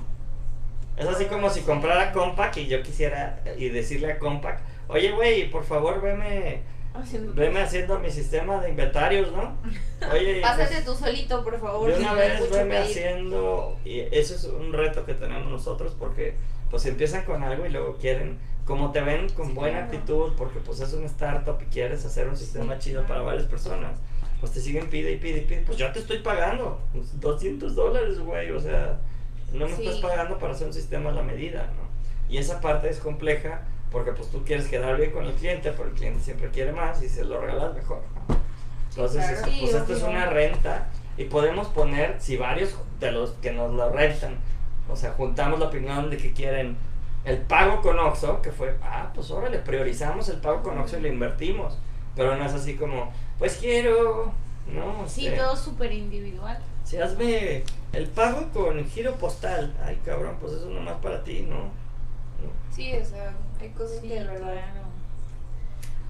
[0.96, 5.50] Es así como si comprara Compaq y yo quisiera y decirle a Compaq, oye, güey,
[5.50, 6.62] por favor, veme,
[6.94, 9.56] Haciendo- veme haciendo mi sistema de inventarios, ¿no?
[10.12, 11.90] Oye, Pásate pues, tú solito, por favor.
[11.90, 12.82] de una vez veme pedir.
[12.82, 16.34] haciendo, y eso es un reto que tenemos nosotros porque
[16.70, 19.86] pues empiezan con algo y luego quieren, como te ven con Sí, buena claro.
[19.92, 23.98] actitud, porque pues es un startup y quieres hacer un sistema chido para varias personas,
[24.42, 27.76] pues te siguen pide y pide y pide, pues ya te estoy pagando, pues, 200
[27.76, 28.98] dólares, güey, o sea,
[29.52, 29.86] no me Sí.
[29.86, 31.88] estás pagando para hacer un sistema a la medida, ¿no?
[32.28, 33.62] Y esa parte es compleja
[33.92, 37.00] porque pues tú quieres quedar bien con el cliente, pero el cliente siempre quiere más
[37.02, 38.36] y se lo regalas mejor, ¿no?
[38.90, 39.46] Entonces, claro.
[39.46, 43.72] es- pues esto es una renta y podemos poner, si varios de los que nos
[43.72, 44.36] lo rentan,
[44.90, 46.76] o sea, juntamos la opinión de que quieren
[47.24, 51.02] el pago con Oxxo, que fue, ah, pues órale, priorizamos el pago con Oxxo y
[51.02, 51.78] le invertimos,
[52.16, 53.12] pero no es así como,
[53.42, 54.32] pues quiero,
[54.72, 56.58] no, Sí, todo súper individual.
[56.84, 61.56] si hazme el pago con giro postal, ay cabrón, pues eso nomás para ti, ¿no?
[61.64, 61.72] No.
[62.72, 64.82] Sí, o sea, hay cosas Sí, que de verdad claro.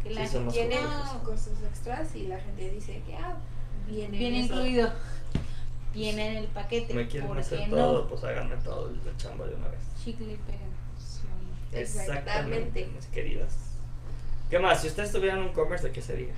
[0.03, 3.39] Que la Sí, gente no- sus cosas extras y la gente dice que, ah,
[3.89, 4.93] viene Viene incluido.
[5.95, 6.93] Viene en el paquete.
[6.93, 8.09] Me quieren ¿por hacer qué todo, no?
[8.09, 9.81] pues háganme todo la chamba de una vez.
[10.05, 11.79] Chicle y.
[11.79, 12.87] Exactamente.
[12.95, 13.55] mis queridas.
[14.51, 14.83] ¿Qué más?
[14.83, 16.35] Si ustedes tuvieran un commerce, ¿de qué sería?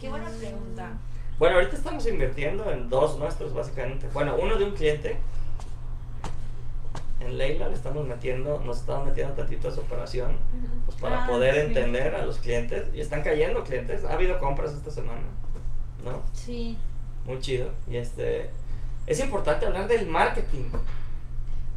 [0.00, 0.92] Qué buena pregunta.
[1.38, 4.08] Bueno, ahorita estamos invirtiendo en dos nuestros, básicamente.
[4.12, 5.16] Bueno, uno de un cliente.
[7.20, 10.36] En Leila le estamos metiendo, nos estamos metiendo tantito a su operación,
[10.86, 11.60] pues para Ah, poder sí.
[11.62, 12.86] entender a los clientes.
[12.94, 14.04] Y están cayendo clientes.
[14.04, 15.22] Ha habido compras esta semana,
[16.04, 16.22] ¿no?
[16.32, 16.76] Sí.
[17.26, 17.70] Muy chido.
[17.88, 18.50] Y este.
[19.06, 20.70] Es importante hablar del marketing.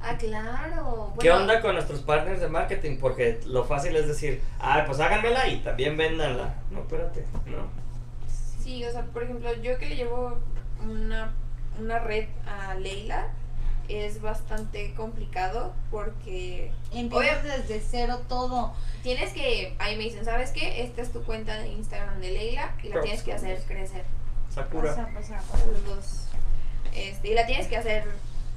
[0.03, 1.13] Ah, claro.
[1.19, 2.97] ¿Qué onda con nuestros partners de marketing?
[2.99, 6.55] Porque lo fácil es decir, ah, pues háganmela y también véndanla.
[6.72, 7.82] No, espérate, no.
[8.72, 10.38] Sí, o sea, por ejemplo, yo que le llevo
[10.82, 11.34] una,
[11.78, 13.28] una red a Leila,
[13.89, 17.51] es bastante complicado porque Empiezas Obvio.
[17.51, 18.74] desde cero todo.
[19.03, 20.84] tienes que, ahí me dicen, ¿sabes qué?
[20.84, 24.05] Esta es tu cuenta de Instagram de Leila y la tienes que hacer crecer.
[24.49, 24.95] Sakura.
[24.95, 26.28] Pasa, pasa, Para los dos.
[26.95, 28.05] Este, y la tienes que hacer,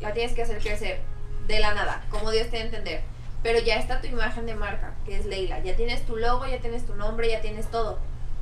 [0.00, 1.00] la tienes que hacer crecer
[1.48, 3.02] de la nada, como Dios te entender.
[3.42, 5.58] Pero ya está tu imagen de marca, que es Leila.
[5.58, 7.98] Ya tienes tu logo, ya tienes tu nombre, ya tienes todo.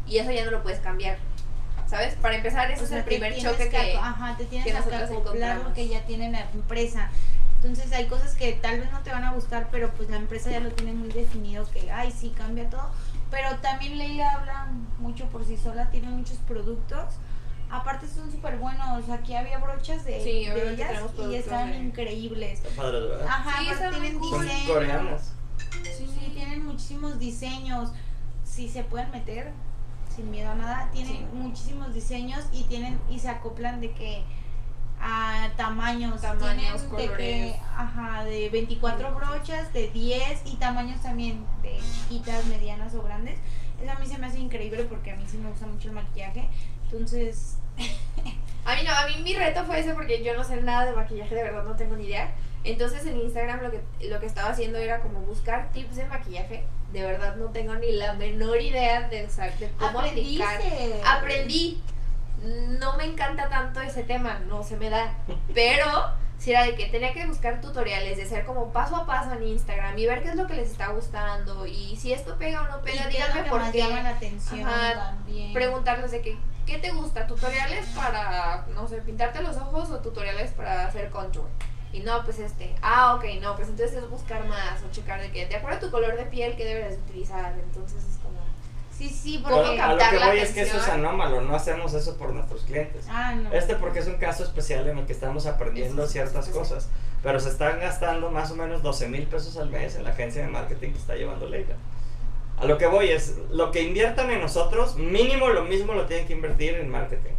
[0.07, 1.17] Y eso ya no lo puedes cambiar.
[1.93, 2.15] ¿Sabes?
[2.15, 3.77] Para empezar, ese O es sea, el te primer choque que...
[3.77, 7.11] aco- Ajá, te tienes que que nosotros acoplar lo que ya tiene la empresa.
[7.57, 10.51] Entonces hay cosas que tal vez no te van a gustar, pero pues la empresa
[10.51, 12.89] ya lo tiene muy definido que, ay, sí, cambia todo.
[13.31, 14.69] Pero también Leila habla
[15.01, 17.15] mucho por sí sola, tiene muchos productos.
[17.71, 20.93] Aparte son súper buenos, aquí había brochas de, Sí, de ellas
[21.31, 22.61] y estaban de- increíbles.
[22.65, 23.27] Está padre, ¿verdad?
[23.29, 24.31] Ajá, Sí, aparte están tienen cool.
[24.31, 24.67] Son diseños.
[24.73, 25.33] coreanas.
[25.83, 27.91] Sí, sí, tienen muchísimos diseños.
[28.45, 29.53] Si se pueden meter
[30.15, 31.27] sin miedo a nada, tienen Sí.
[31.33, 34.23] muchísimos diseños y tienen y se acoplan de que
[35.01, 37.57] a tamaños, Tamaños, tienen de que colores.
[37.77, 43.37] ajá, de 24 brochas, de 10 y tamaños también de chiquitas, medianas o grandes.
[43.83, 45.95] Eso a mí se me hace increíble porque a mí sí me gusta mucho el
[45.95, 46.49] maquillaje.
[46.85, 47.59] Entonces,
[48.65, 50.93] A mí no, a mí mi reto fue ese porque yo no sé nada de
[50.93, 52.33] maquillaje, de verdad no tengo ni idea.
[52.63, 56.63] Entonces en Instagram lo que, lo que estaba haciendo era como buscar tips de maquillaje.
[56.93, 60.57] De verdad no tengo ni la menor idea de, usar, de cómo aplicar.
[60.57, 61.03] aprendiste.
[61.07, 61.83] Aprendí.
[62.43, 65.15] No me encanta tanto ese tema, no se me da.
[65.55, 65.87] Pero
[66.39, 69.45] si era de que tenía que buscar tutoriales, de ser como paso a paso en
[69.45, 71.67] Instagram y ver qué es lo que les está gustando.
[71.67, 74.95] Y si esto pega o no pega, qué díganme por qué llama la atención Ajá,
[74.95, 75.53] también.
[75.53, 76.37] preguntarles de que,
[76.67, 77.29] ¿qué te gusta?
[77.29, 81.49] ¿Tutoriales para, no sé, pintarte los ojos o tutoriales para hacer contour?
[81.93, 85.31] Y no, pues este, ah, ok, no, pues entonces es buscar más o checar de
[85.31, 87.55] que, de acuerdo a tu color de piel, ¿qué debes utilizar?
[87.59, 88.41] Entonces es como...
[88.91, 91.43] Sí, sí, ¿Cómo porque a lo captar que la voy es que eso es anómalo,
[91.43, 93.07] no hacemos eso por nuestros clientes.
[93.11, 93.53] Ah, no.
[93.53, 96.89] Este porque es un caso especial en el que estamos aprendiendo ciertas cosas,
[97.23, 100.43] pero se están gastando más o menos 12 mil pesos al mes en la agencia
[100.43, 101.75] de marketing que está llevando Leila.
[102.59, 106.27] A lo que voy es, lo que inviertan en nosotros, mínimo lo mismo lo tienen
[106.27, 107.33] que invertir en marketing.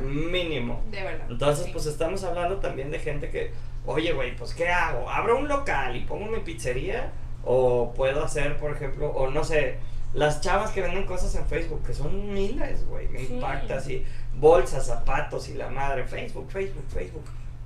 [0.00, 0.82] Mínimo.
[0.90, 1.26] De verdad.
[1.30, 1.70] Entonces, Sí.
[1.72, 3.52] pues estamos hablando también de gente que,
[3.86, 5.08] oye, güey, pues ¿qué hago?
[5.08, 7.12] ¿Abro un local y pongo mi pizzería?
[7.44, 9.78] ¿O puedo hacer, por ejemplo, o no sé,
[10.12, 13.34] las chavas que venden cosas en Facebook, que son miles, güey, me Sí.
[13.34, 14.04] impacta así,
[14.34, 17.24] bolsas, zapatos y la madre, Facebook, Facebook, Facebook.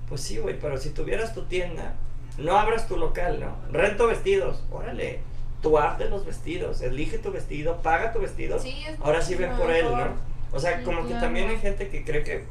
[0.09, 1.95] Pues sí, güey, pero si tuvieras tu tienda,
[2.39, 3.57] no abras tu local, ¿no?
[3.73, 5.21] Rento vestidos, órale,
[5.63, 9.53] tu app de los vestidos, elige tu vestido, paga tu vestido, Sí, ahora sí ven
[9.57, 9.87] por él.
[9.91, 10.34] ¿no?
[10.55, 12.45] O sea, como que también hay gente que cree que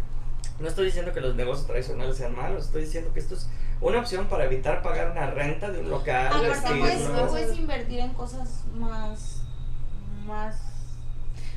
[0.59, 3.47] no estoy diciendo que los negocios tradicionales sean malos, estoy diciendo que esto es
[3.81, 6.27] una opción para evitar pagar una renta de un local.
[6.27, 6.79] Aparte Exacto.
[6.79, 7.27] puedes, vestirlo.
[7.27, 9.39] puedes invertir en cosas más
[10.25, 10.55] más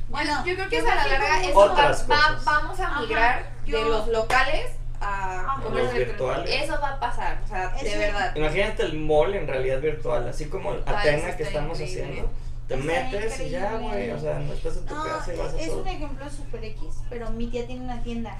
[0.09, 3.51] bueno yo creo que yo a la larga eso va, va- vamos a Ajá, migrar
[3.65, 6.49] yo- de los locales a Ah, comercio virtuales.
[6.63, 8.35] Eso va a pasar, o sea, de verdad.
[8.35, 12.03] Imagínate el mall en realidad virtual, así como Atena que estamos increíble.
[12.03, 12.31] haciendo.
[12.67, 15.53] Te metes y ya, güey, o sea, no estás en tu No, casa y vas
[15.53, 15.81] a es todo.
[15.81, 18.35] un ejemplo super X, pero mi tía tiene una tienda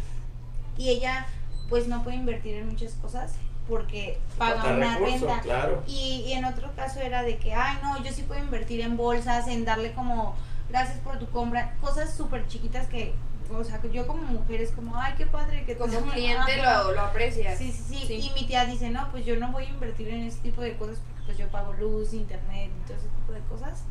[0.78, 1.26] y ella
[1.70, 3.34] pues no puede invertir en muchas cosas
[3.68, 5.42] porque paga Falta una renta.
[5.42, 5.84] claro.
[5.88, 8.96] Y, y en otro caso era de que, ay, no, yo sí puedo invertir en
[8.98, 10.36] bolsas, en darle como,
[10.70, 13.14] gracias por tu compra, cosas súper chiquitas que,
[13.54, 16.94] o sea, que yo como mujer es como, ay, qué padre que Como cliente lo,
[16.94, 17.58] lo aprecias.
[17.58, 18.14] Sí, sí, sí, Sí.
[18.14, 20.78] Y mi tía dice, no, pues yo no voy a invertir en ese tipo de
[20.78, 23.84] cosas porque pues yo pago luz, internet y todo ese tipo de cosas.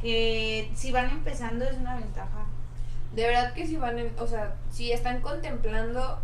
[0.00, 2.44] Que si van empezando es una ventaja.
[3.14, 6.18] De verdad que si van, en- o sea, si están contemplando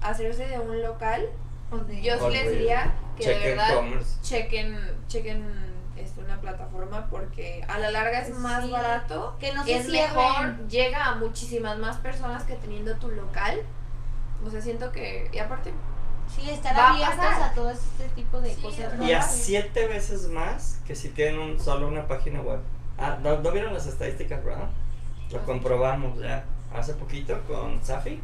[0.00, 1.26] hacerse de un local,
[2.02, 4.16] yo sí les diría que de verdad commerce.
[4.22, 5.44] chequen, chequen
[5.96, 8.70] este, una plataforma porque a la larga es más Sí.
[8.70, 13.60] barato, Que no es mejor, llega a muchísimas más personas que teniendo tu local.
[14.46, 15.72] O sea, siento que, y aparte,
[16.34, 17.42] Sí, estar Va a abiertas pasar.
[17.50, 18.92] a todo este tipo de Sí, cosas.
[19.00, 22.60] Y a siete veces más que si tienen un- solo una página web.
[23.00, 24.68] Ah, ¿no, no vieron las estadísticas, verdad?
[25.32, 26.44] Lo comprobamos ya
[26.74, 28.20] hace poquito con Safi.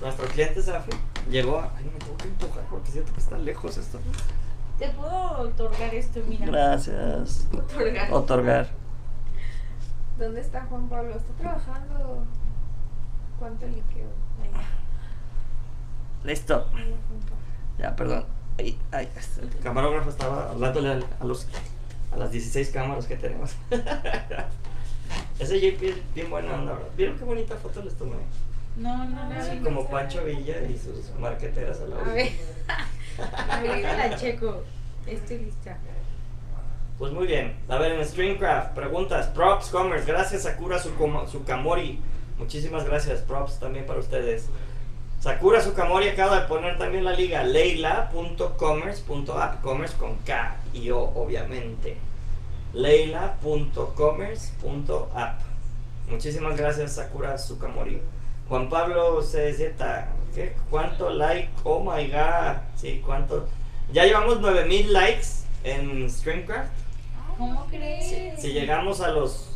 [0.00, 0.90] Nuestro cliente Safi
[1.30, 1.72] llegó a...
[1.76, 3.98] Ay, no me tengo que empujar porque siento que está lejos esto.
[4.78, 6.46] Te puedo otorgar esto, mira.
[6.46, 7.48] Gracias.
[7.52, 8.12] otorgar.
[8.12, 8.68] Otorgar.
[10.18, 11.16] ¿Dónde está Juan Pablo?
[11.16, 12.24] Está trabajando.
[13.38, 14.10] ¿Cuánto le quedó?
[14.42, 14.50] Ahí.
[16.24, 16.66] Listo.
[16.74, 17.36] Ahí, Juan Pablo.
[17.78, 18.24] Ya, perdón.
[18.58, 18.78] Ay,
[19.16, 21.46] este, el camarógrafo estaba hablándole al- a, los,
[22.12, 23.54] a las 16 cámaras que tenemos.
[25.38, 26.88] Ese JP es bien buena onda, ¿verdad?
[26.96, 28.16] ¿Vieron qué bonita foto les tomé?
[28.76, 29.34] No, no, no.
[29.34, 29.64] Así no.
[29.64, 32.28] como Pancho Villa y sus marqueteras a la A ver.
[33.68, 34.62] Ahorita la checo.
[35.06, 35.78] Estoy lista.
[36.98, 37.56] Pues muy bien.
[37.68, 39.28] A ver, en Streamcraft, preguntas.
[39.28, 41.98] Props Commerce, gracias Sakura Sukamori.
[42.38, 44.46] Muchísimas gracias, props también para ustedes.
[45.20, 51.98] Sakura Sukamori acaba de poner también la liga leila.commerce.app, commerce con K y O, obviamente.
[52.72, 55.40] leila.commerce.app.
[56.08, 58.00] Muchísimas gracias, Sakura Sukamori.
[58.48, 59.74] Juan Pablo CZ,
[60.34, 60.54] ¿qué?
[60.70, 61.50] ¿Cuánto like?
[61.64, 62.56] Oh my god.
[62.76, 63.46] Sí, ¿cuánto?
[63.92, 65.26] Ya llevamos 9000 likes
[65.64, 66.70] en Streamcraft.
[67.36, 68.40] ¿Cómo crees?
[68.40, 69.50] Si llegamos a los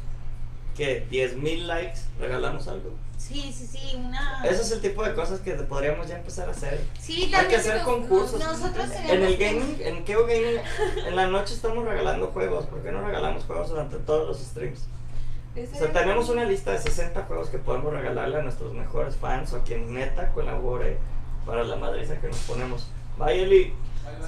[0.77, 1.07] ¿qué?
[1.11, 2.91] 10.000 likes, regalamos algo.
[3.27, 4.43] Sí, sí, sí, una.
[4.45, 6.85] Ese es el tipo de cosas que podríamos ya empezar a hacer.
[7.01, 8.39] Sí, Hay que hacer concursos.
[8.39, 10.61] Nosotros En el gaming, en Keo Gaming,
[11.07, 12.67] en la noche estamos regalando juegos.
[12.67, 14.81] ¿Por qué no regalamos juegos durante todos los streams?
[15.57, 19.53] O sea, tenemos una lista de 60 juegos que podemos regalarle a nuestros mejores fans
[19.55, 20.99] o a quien neta colabore
[21.47, 22.89] para la madriza que nos ponemos.
[23.19, 23.75] Bye, Eli.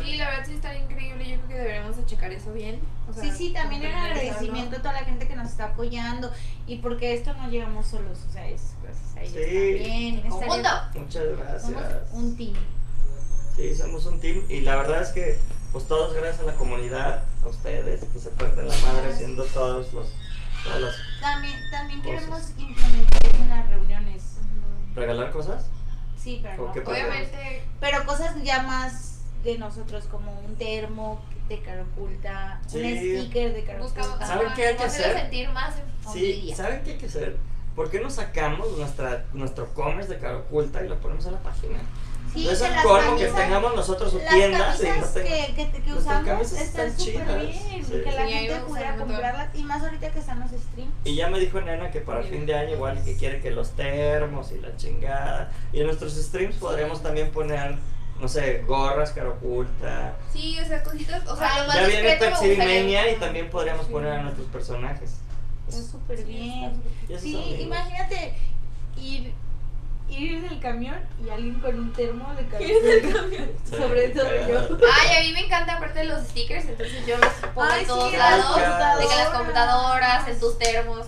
[0.02, 1.28] Sí, la verdad sí está increíble.
[1.28, 2.80] Yo creo que deberíamos de checar eso bien.
[3.08, 6.32] O sea, Sí, sí, también un agradecimiento a toda la gente que nos está apoyando
[6.66, 9.78] y porque esto no llegamos solos, o sea, es gracias a ellos Sí.
[9.82, 10.20] también.
[10.30, 10.68] Conjunto.
[10.94, 11.62] Muchas gracias.
[11.62, 12.54] Somos un team.
[13.56, 15.38] Sí, somos un team y la verdad es que
[15.72, 19.92] pues todos gracias a la comunidad, a ustedes que se parten la madre haciendo todos
[19.92, 20.08] los
[20.64, 22.14] todas las También, también Cosas.
[22.20, 24.22] queremos implementar en las reuniones.
[24.94, 25.66] regalar cosas.
[26.18, 26.70] Sí, pero.
[26.70, 29.15] Obviamente, Pero cosas ya más
[29.46, 33.18] de nosotros, como un termo de cara oculta, un Sí.
[33.20, 34.26] sticker de cara oculta.
[34.26, 35.12] ¿Saben qué hay que hacer?
[35.16, 36.52] sentir más en Sí.
[36.54, 37.36] ¿saben qué hay que hacer?
[37.74, 41.42] ¿Por qué no sacamos nuestra, nuestro commerce de cara oculta y lo ponemos en la
[41.42, 41.78] página?
[42.32, 45.54] Sí, no es el las colmo que tengamos nosotros su Las tienda no camisas que,
[45.54, 47.42] que, que usamos están súper chidas.
[47.42, 47.92] bien, Sí.
[48.04, 50.92] que la gente pudiera un comprarlas y más ahorita que están los streams.
[51.04, 53.70] Y ya me dijo Nena que para fin de año igual que quiere que los
[53.70, 55.50] termos y la chingada.
[55.72, 57.76] Y en nuestros streams podríamos también poner,
[58.20, 60.14] no sé, gorras, cara oculta.
[60.32, 61.26] Sí, o sea, cositas.
[61.28, 62.80] O sea, Ay, lo más Ya viene discreto me Pepsi gustaría.
[62.82, 65.14] Mania y también podríamos poner a nuestros personajes.
[65.68, 66.80] Está súper bien.
[67.08, 68.34] Eso Sí, imagínate
[68.96, 69.32] ir,
[70.08, 73.50] ir en el camión y alguien con un termo de cara Ir en el camión.
[73.70, 74.78] Sobre todo yo.
[74.92, 77.86] Ay, a mí me encanta aparte de los stickers, entonces yo los pongo Ay, en
[77.88, 78.56] todos sí, lados.
[78.56, 79.28] De que las computadoras.
[79.38, 81.06] computadoras, en tus termos,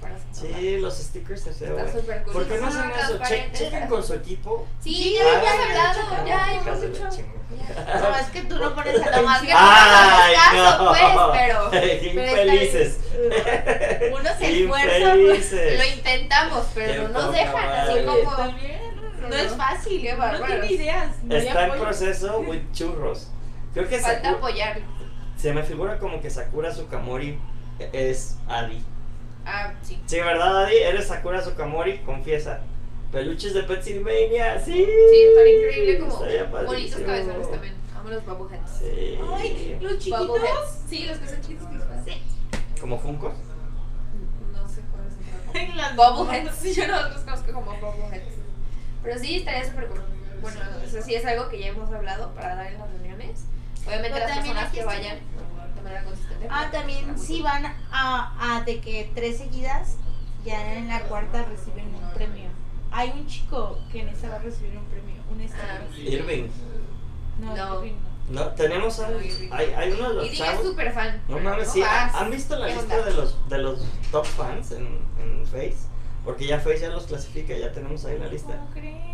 [0.00, 0.24] para eso.
[0.32, 1.92] Sí, los stickers se Está ven.
[1.92, 2.32] súper cool.
[2.32, 3.18] ¿Por qué no hacen eso?
[3.26, 4.66] Che- chequen con su equipo.
[4.80, 7.04] Sí, Sí, ya hemos hablado, ya hemos dicho.
[7.08, 9.52] No, es que tú no pones Lo más que.
[9.54, 10.92] ¡Ay, no hacemos no!
[10.92, 12.98] caso, pues, pero ¡Qué pero infelices!
[14.12, 15.78] Uno se esfuerza, Infelices.
[15.78, 19.28] lo intentamos, pero no nos dejan, así como...
[19.28, 21.12] No es fácil, Qué no tiene ideas.
[21.28, 23.28] Está en proceso with churros.
[23.74, 24.80] Creo que Falta Sakura- apoyar.
[25.36, 27.38] se me figura como que Sakura Sukamori
[27.92, 28.82] es Adi.
[29.50, 29.98] Ah, sí.
[30.04, 30.76] Sí, ¿verdad, Adi?
[30.76, 32.60] Eres Sakura Sukamori, confiesa.
[33.10, 34.74] Peluches de Pennsylvania, sí.
[34.74, 37.74] Sí, está increíble como Estaría bonitos cabezones también.
[37.98, 38.70] Amo los bubbleheads.
[38.78, 39.18] Sí.
[39.34, 40.40] Ay, los chiquitos.
[40.88, 41.66] Sí, los que son chiquitos.
[42.04, 42.22] Sí.
[42.78, 43.32] ¿Como Funko?
[44.52, 45.76] No sé cuáles son.
[45.76, 46.54] Las Bubbleheads.
[46.54, 48.34] Sí, yo no los conozco como bubbleheads.
[49.02, 50.02] Pero sí, estaría súper cool.
[50.42, 53.44] bueno, eso sí es algo que ya hemos hablado para dar en las reuniones.
[53.86, 55.18] Obviamente Pero las también personas que vayan
[55.78, 56.46] de manera consistente.
[56.50, 59.96] Ah, también si van a, a de que tres seguidas,
[60.44, 62.48] ya en la cuarta reciben un premio.
[62.90, 65.80] Hay un chico que en esta va a recibir un premio, un Ah.
[65.98, 66.48] Irving.
[67.40, 67.74] No, No.
[67.84, 68.08] Irving no.
[68.30, 70.60] No, tenemos a, hay, hay uno de los chavos.
[70.62, 71.22] es súper fan.
[71.28, 71.72] No mames, ¿no?
[71.72, 71.82] sí.
[71.82, 74.86] ¿Han visto la ¿Qué lista de los, de los top fans en,
[75.18, 75.76] en Face?
[76.28, 78.62] Porque ya Face ya los clasifica, ya tenemos ahí la lista.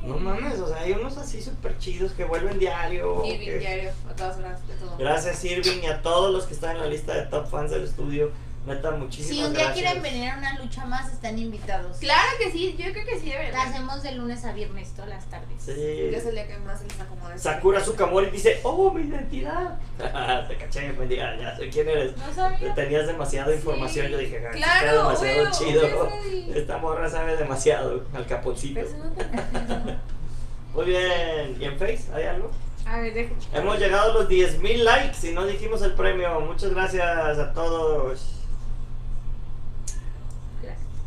[0.02, 3.24] No mames, o sea, hay unos así súper chidos que vuelven diario.
[3.24, 4.96] Irving que- diario, a todas horas, de todo.
[4.98, 7.84] Gracias Irving y a todos los que están en la lista de top fans del
[7.84, 8.32] estudio.
[8.66, 9.74] Neta, muchísimas Si un día gracias.
[9.92, 11.98] quieren venir a una lucha más, están invitados.
[11.98, 13.68] Claro que sí, yo creo que sí La deberían.
[13.68, 15.48] hacemos de lunes a viernes todas las tardes.
[15.62, 15.74] Sí.
[15.74, 17.36] Que es el día que más se les acomoda.
[17.36, 19.76] Sakura Sukamori dice, oh, mi identidad.
[20.48, 22.16] Te caché, mendiga, ya sé quién eres.
[22.16, 22.74] No sabía.
[22.74, 23.56] Tenías demasiada Sí.
[23.58, 26.54] información, yo dije, "Ah, Claro, está demasiado obvio, chido.
[26.54, 28.80] Esta morra sabe demasiado, al caponcito.
[28.80, 29.98] Pero eso no te-
[30.74, 32.50] Muy bien, ¿y en Face hay algo?
[32.86, 33.60] A ver, checar.
[33.60, 36.40] Hemos llegado a los 10.000 likes y no dijimos el premio.
[36.40, 37.04] Muchas gracias
[37.38, 38.40] a todos.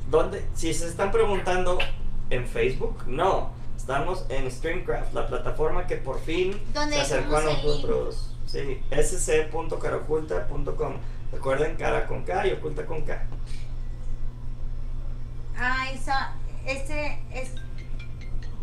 [0.09, 0.47] ¿Dónde?
[0.55, 1.77] Si se están preguntando
[2.29, 3.49] en Facebook, no.
[3.75, 8.33] Estamos en Streamcraft, la plataforma que por fin se acercó a nosotros.
[8.45, 10.93] Sí, sc.caraoculta.com.
[11.31, 13.27] Recuerden cara con K y oculta con K.
[15.57, 16.33] Ah, esa,
[16.65, 17.51] este es...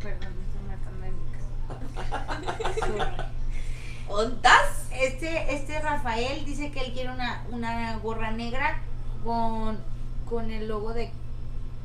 [0.03, 1.49] Perdón, estoy matando en mi casa.
[4.09, 4.89] ¿Ontas?
[4.93, 8.81] Este, este Rafael dice que él quiere una, una gorra negra
[9.25, 9.79] con,
[10.29, 11.11] con el logo de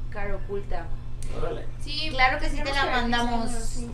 [0.10, 0.88] Cara Oculta.
[1.38, 1.66] Órale.
[1.84, 3.46] Sí, Claro que sí te la mandamos.
[3.52, 3.90] diseños, sí.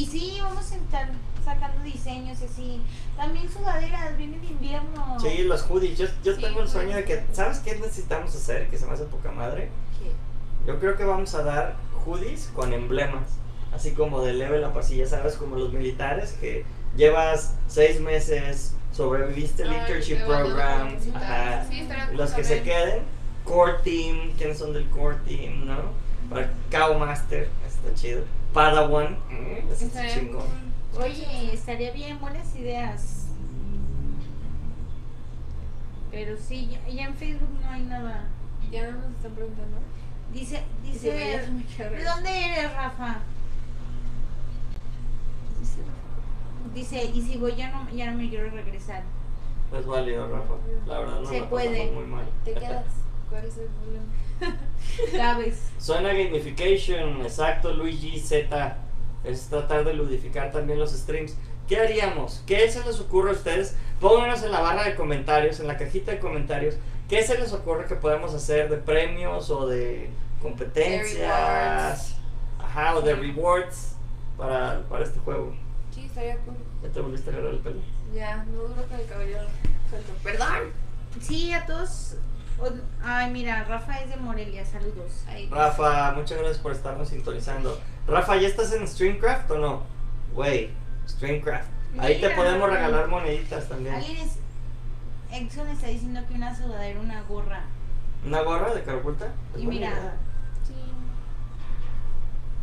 [0.00, 1.08] Y sí, vamos a estar
[1.44, 2.80] sacando diseños así.
[3.16, 5.18] También sudaderas, viene el invierno.
[5.20, 5.98] Sí, los hoodies.
[5.98, 7.06] Yo, yo Sí, tengo el sueño pues.
[7.08, 8.68] de que, ¿sabes qué necesitamos hacer?
[8.68, 9.70] Que se me hace poca madre.
[9.98, 10.12] ¿Qué?
[10.66, 13.28] Yo creo que vamos a dar hoodies con emblemas,
[13.72, 16.64] así como de level up, así ya sabes, como los militares que
[16.96, 21.64] llevas seis meses, sobreviviste el internship program, ajá.
[21.68, 23.02] Sí, los que se queden,
[23.46, 25.76] core team, quiénes son del core team, ¿no?
[26.28, 28.24] Para Cow Master, está chido.
[28.52, 30.46] Padawan, mm, ese está chingón.
[30.98, 33.26] Oye, estaría bien, buenas ideas.
[36.10, 38.24] Pero sí, ya, ya en Facebook no hay nada.
[38.70, 39.76] Ya no nos están preguntando.
[40.32, 43.18] Dice, dice, ¿de dónde eres, Rafa?
[46.74, 49.02] Dice, y si voy ya no, ya no me quiero regresar.
[49.78, 50.54] Es válido, Rafa.
[50.86, 51.90] La verdad no Se la puede.
[51.92, 52.26] muy mal.
[52.44, 52.84] Te quedas.
[53.28, 54.58] ¿Cuál es el problema?
[55.16, 55.62] ¿Sabes?
[55.78, 58.76] Suena gamification, exacto, Luigi Z.
[59.24, 61.36] Es tratar de ludificar también los streams.
[61.66, 62.42] ¿Qué haríamos?
[62.46, 63.76] ¿Qué se les ocurre a ustedes?
[64.00, 66.76] Pónganos en la barra de comentarios, en la cajita de comentarios.
[67.08, 70.10] ¿Qué se les ocurre que podemos hacer de premios o de
[70.40, 72.16] competencias?
[72.58, 73.96] Ajá, o de rewards
[74.36, 75.54] para, para este juego.
[75.92, 76.56] Sí, estaría cool.
[76.82, 77.80] Ya te volviste a agarrar el pelo.
[78.14, 79.38] Ya, no duro con el cabello
[79.90, 80.12] suelto.
[80.22, 80.72] Perdón.
[81.20, 82.16] Sí, a todos.
[83.04, 85.24] Ay, mira, Rafa es de Morelia, saludos.
[85.28, 85.48] Ahí.
[85.50, 87.78] Rafa, muchas gracias por estarnos sintonizando.
[88.06, 89.82] Rafa, ¿ya estás en Streamcraft o no?
[90.34, 90.70] Güey,
[91.08, 91.68] Streamcraft.
[91.98, 93.94] Ahí te podemos regalar moneditas también.
[93.94, 94.28] Alguien.
[95.32, 97.62] Exxon está diciendo que una sudadera, una gorra.
[98.24, 99.26] ¿Una gorra de cara oculta?
[99.54, 99.88] Es Y mira.
[99.88, 100.14] idea.
[100.66, 100.74] Sí.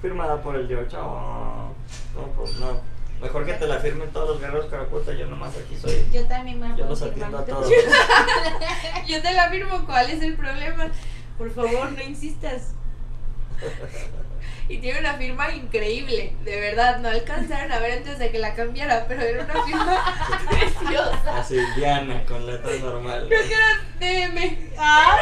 [0.01, 0.95] Firmada por el George.
[0.97, 1.69] Oh,
[2.15, 2.92] no, pues no.
[3.23, 5.13] Mejor que te la firmen todos los guerreros cara oculta.
[5.13, 6.05] Yo nomás aquí soy.
[6.11, 7.69] Yo también me Yo los atiendo a todos.
[9.07, 10.89] Yo te la firmo, ¿cuál es el problema?
[11.37, 12.73] Por favor, no insistas.
[14.69, 18.53] Y tiene una firma increíble, de verdad, no alcanzaron a ver antes de que la
[18.55, 19.97] cambiara, pero era una firma
[20.49, 21.37] preciosa.
[21.39, 23.27] Así, Diana, con letras normales.
[23.27, 24.69] Creo que era DM.
[24.77, 25.17] Ah,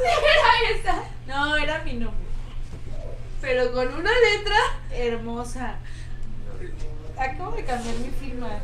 [0.00, 1.02] Era esa.
[1.26, 2.26] no, era mi nombre.
[3.40, 4.56] Pero con una letra.
[4.92, 5.76] Hermosa.
[7.18, 8.60] Acabo de cambiar mi firma.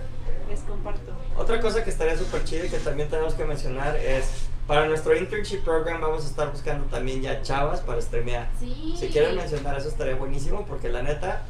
[0.48, 1.12] Les comparto.
[1.36, 4.48] Otra cosa que estaría súper chido y que también tenemos que mencionar es.
[4.66, 8.48] Para nuestro internship program vamos a estar buscando también ya chavas para streamear.
[8.60, 8.94] Sí.
[8.96, 11.42] Si quieren mencionar eso estaría buenísimo porque la neta,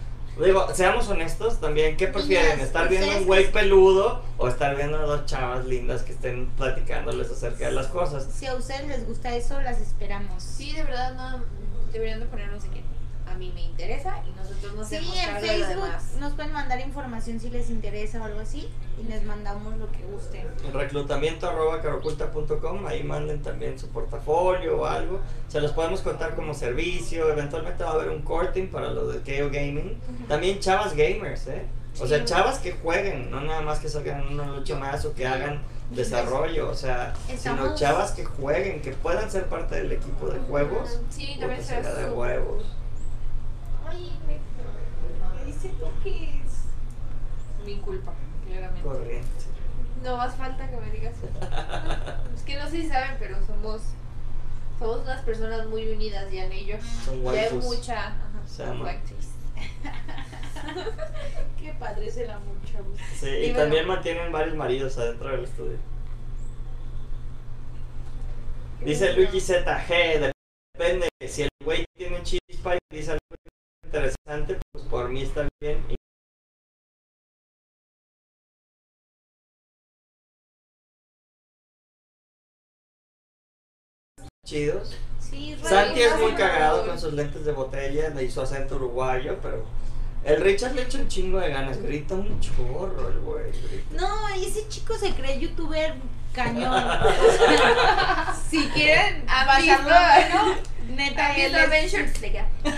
[0.43, 2.59] digo, seamos honestos también, ¿qué prefieren?
[2.59, 7.31] ¿Estar viendo un güey peludo o estar viendo a dos chavas lindas que estén platicándoles
[7.31, 8.27] acerca de las cosas?
[8.33, 10.43] Si a ustedes les gusta eso, las esperamos.
[10.43, 11.45] Sí, de verdad, no.
[11.93, 12.83] Deberían de ponernos que
[13.27, 16.13] a mí me interesa y nosotros nos Sí, en Facebook demás.
[16.21, 18.69] nos pueden mandar información si les interesa o algo así
[19.01, 20.47] y les mandamos lo que gusten.
[20.73, 25.21] Reclutamiento arroba caroculta.com, ahí manden también su portafolio o algo.
[25.49, 27.29] Se los podemos contar como servicio.
[27.31, 29.99] Eventualmente va a haber un corting para lo de KO Gaming.
[30.29, 31.67] También chavas gamers, ¿eh?
[32.01, 35.13] O sea, chavas que jueguen, no nada más que salgan en una lucha más o
[35.15, 35.61] que hagan
[35.91, 40.39] desarrollo, o sea, sino Estamos- chavas que jueguen, que puedan ser parte del equipo de
[40.41, 41.01] juegos.
[41.11, 42.65] Sí, sería será de huevos.
[43.93, 46.53] Ay, me- hice toques.
[47.65, 48.13] Mi culpa,
[48.47, 48.83] claramente.
[48.83, 49.29] Corriente.
[50.03, 51.15] No más falta que me digas.
[52.35, 53.83] es que no sé si saben, pero somos
[54.79, 56.77] somos unas personas muy unidas, Jan y yo.
[57.05, 58.17] Son Ya hay mucha ajá,
[58.49, 58.83] son.
[61.61, 62.99] Qué padre es el amor, chavos.
[63.15, 63.59] Sí, Y y bueno.
[63.61, 65.77] también mantienen varios maridos adentro del estudio.
[68.85, 70.33] Dice Luigi ZG,
[70.75, 71.09] depende.
[71.29, 73.21] Si el güey tiene chispa y dice algo
[73.93, 75.85] interesante, pues por mí está bien.
[84.47, 84.97] Chidos.
[85.21, 89.65] Sí, Santi es muy cagado con sus lentes de botella, le hizo acento uruguayo, pero
[90.25, 93.53] el Richard le echa un chingo de ganas, grita un chorro el güey.
[93.93, 95.95] No, ese chico se cree youtuber
[96.33, 96.85] cañón.
[98.51, 99.83] si quieren ¿Han pasarlo visto?
[99.85, 100.55] bueno,
[100.91, 101.61] neta, Aquí él es-.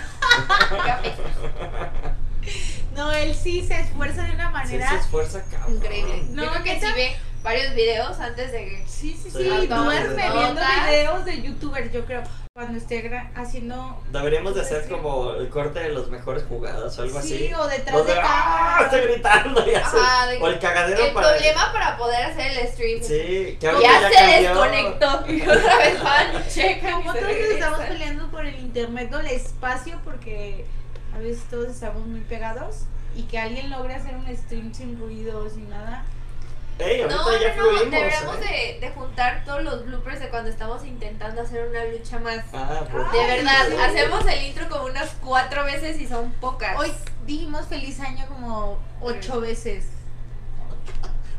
[2.95, 4.89] No, él sí se esfuerza de una Sí, manera.
[4.91, 5.77] se esfuerza cabrón.
[5.77, 6.23] Increíble.
[6.31, 8.85] No, Yo creo que sí ve varios videos antes de que.
[8.87, 9.39] Sí, sí, Sí.
[9.39, 12.23] sí, Ah, duerme viendo videos de youtubers, yo creo.
[12.57, 14.01] Cuando esté gra- haciendo.
[14.13, 14.89] Deberíamos de hacer Sí.
[14.89, 17.53] como el corte de los mejores jugadas o algo sí, así.
[17.53, 18.79] o detrás de de ¡Ah!
[18.85, 19.97] Estoy gritando y así.
[20.01, 21.31] Ajá, de- O el cagadero El para.
[21.31, 23.03] problema para poder hacer el stream.
[23.03, 24.51] Sí, que Ya, ahorita se cambió.
[24.51, 25.25] desconectó.
[25.33, 26.91] Y otra vez van, checan.
[26.91, 30.65] y Como todos estamos peleando por el internet o el espacio porque
[31.13, 32.85] a veces todos estamos muy pegados
[33.17, 36.05] y que alguien logre hacer un stream sin ruido, sin nada.
[36.79, 37.23] No, ya no, no,
[37.55, 37.91] fluimos.
[37.91, 38.79] deberíamos ¿eh?
[38.81, 42.45] de, de juntar todos los bloopers de cuando estamos intentando hacer una lucha más.
[42.53, 43.13] Ah, pues.
[43.13, 46.77] De Ay, verdad, hacemos el intro como unas cuatro veces y son pocas.
[46.77, 46.93] Hoy
[47.27, 49.87] dijimos feliz año como ocho veces.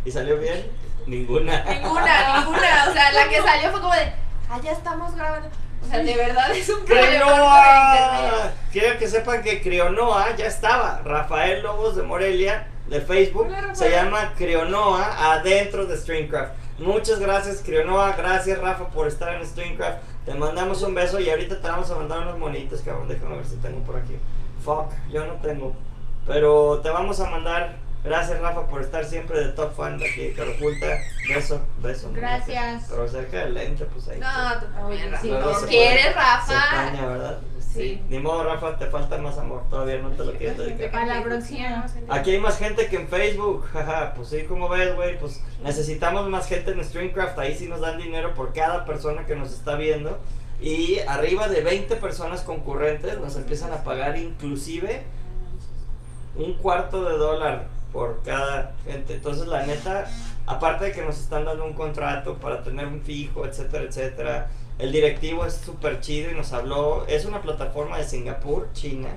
[0.06, 0.72] ¿Y salió bien?
[1.06, 1.64] Ninguna.
[1.70, 2.86] Ninguna, ninguna.
[2.90, 4.14] O sea, la que salió fue como de,
[4.50, 5.50] ah, ya estamos grabando.
[5.84, 8.54] O sea, de verdad es un problema.
[8.72, 11.02] Quiero que sepan que Crionoa ya estaba.
[11.04, 16.54] Rafael Lobos de Morelia, de Facebook, Hola, se llama Crionoa adentro de Streamcraft.
[16.80, 18.14] Muchas gracias, Crionoa.
[18.18, 19.98] Gracias, Rafa, por estar en Streamcraft.
[20.26, 23.08] Te mandamos un beso y ahorita te vamos a mandar unos monitos, cabrón.
[23.08, 24.18] Déjame ver si tengo por aquí.
[24.64, 25.74] Fuck, yo no tengo.
[26.28, 27.76] Pero te vamos a mandar.
[28.04, 30.86] Gracias, Rafa, por estar siempre de top fan de aquí de Carapulta.
[31.28, 32.12] Beso, beso.
[32.14, 32.86] Gracias.
[32.90, 34.20] Pero cerca del lente, pues ahí.
[34.20, 35.26] No, tú también, Rafa.
[35.26, 36.54] Luego ¿No se quieres, puede- Se Rafa?
[36.54, 37.40] extraña, ¿verdad?
[37.76, 38.02] Sí.
[38.10, 39.64] Ni modo, Rafa, te falta más amor.
[39.70, 40.92] Todavía no te lo quieres dedicar.
[40.92, 41.86] Para la próxima.
[42.10, 46.30] Aquí hay más gente que en Facebook, jaja, pues sí, como ves, güey, pues necesitamos
[46.30, 49.76] más gente en Streamcraft, ahí sí nos dan dinero por cada persona que nos está
[49.76, 50.18] viendo
[50.62, 55.04] y arriba de 20 personas concurrentes nos empiezan a pagar inclusive
[56.36, 60.08] un cuarto de dólar por cada gente, entonces la neta,
[60.46, 64.50] aparte de que nos están dando un contrato para tener un fijo, etcétera, etcétera,
[64.80, 69.10] el directivo es súper chido y nos habló, es una plataforma de Singapur, China,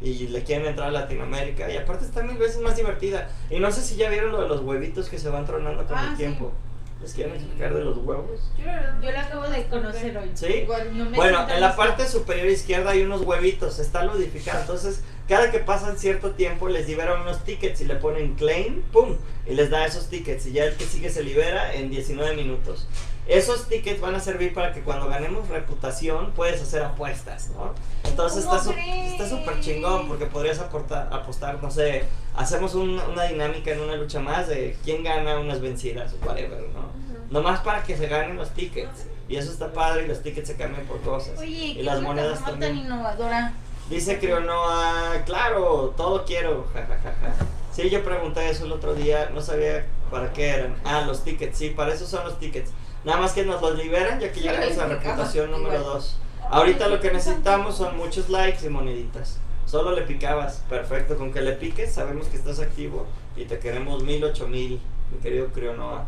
[0.00, 1.70] y le quieren entrar a Latinoamérica.
[1.70, 3.28] Y aparte está mil veces más divertida.
[3.50, 5.96] Y no sé si ya vieron lo de los huevitos que se van tronando con
[5.96, 6.16] Ah, el sí.
[6.16, 6.52] tiempo.
[7.00, 8.40] ¿Les quieren explicar de los huevos?
[8.58, 10.30] Yo la acabo de conocer hoy.
[10.34, 10.46] ¿Sí?
[10.46, 14.60] Igual no me Bueno, en la parte superior izquierda hay unos huevitos, está ludificado.
[14.60, 19.16] Entonces, cada que pasan cierto tiempo les liberan unos tickets y le ponen claim, pum,
[19.46, 20.46] y les da esos tickets.
[20.46, 22.88] Y ya el que sigue se libera en 19 minutos.
[23.26, 27.72] Esos tickets van a servir para que cuando ganemos reputación puedes hacer apuestas, ¿no?
[28.04, 32.04] Entonces ¿Cómo está su- súper chingón porque podrías aportar, apostar, no sé,
[32.36, 36.60] hacemos un- una dinámica en una lucha más de quién gana unas vencidas o whatever,
[36.74, 36.92] ¿no?
[37.30, 39.06] Nomás para que se ganen los tickets.
[39.26, 41.38] Y eso está padre y los tickets se cambian por cosas.
[41.38, 42.86] Oye, y las monedas plataforma tan también.
[42.86, 43.54] innovadora.
[43.88, 47.34] Dice Crionoa, claro, todo quiero, jajajaja.
[47.72, 50.76] Sí, yo pregunté eso el otro día, no sabía para qué eran.
[50.84, 52.70] Ah, los tickets, sí, para eso son los tickets.
[53.04, 55.94] Nada más que nos los liberan ya que llegamos a reputación número igual.
[55.94, 56.16] 2.
[56.50, 59.38] Ahorita lo que necesitamos son muchos likes y moneditas.
[59.66, 64.02] Solo le picabas, perfecto, con que le piques sabemos que estás activo y te queremos
[64.02, 64.80] mil, ocho mil,
[65.10, 66.06] mi querido Crionoa.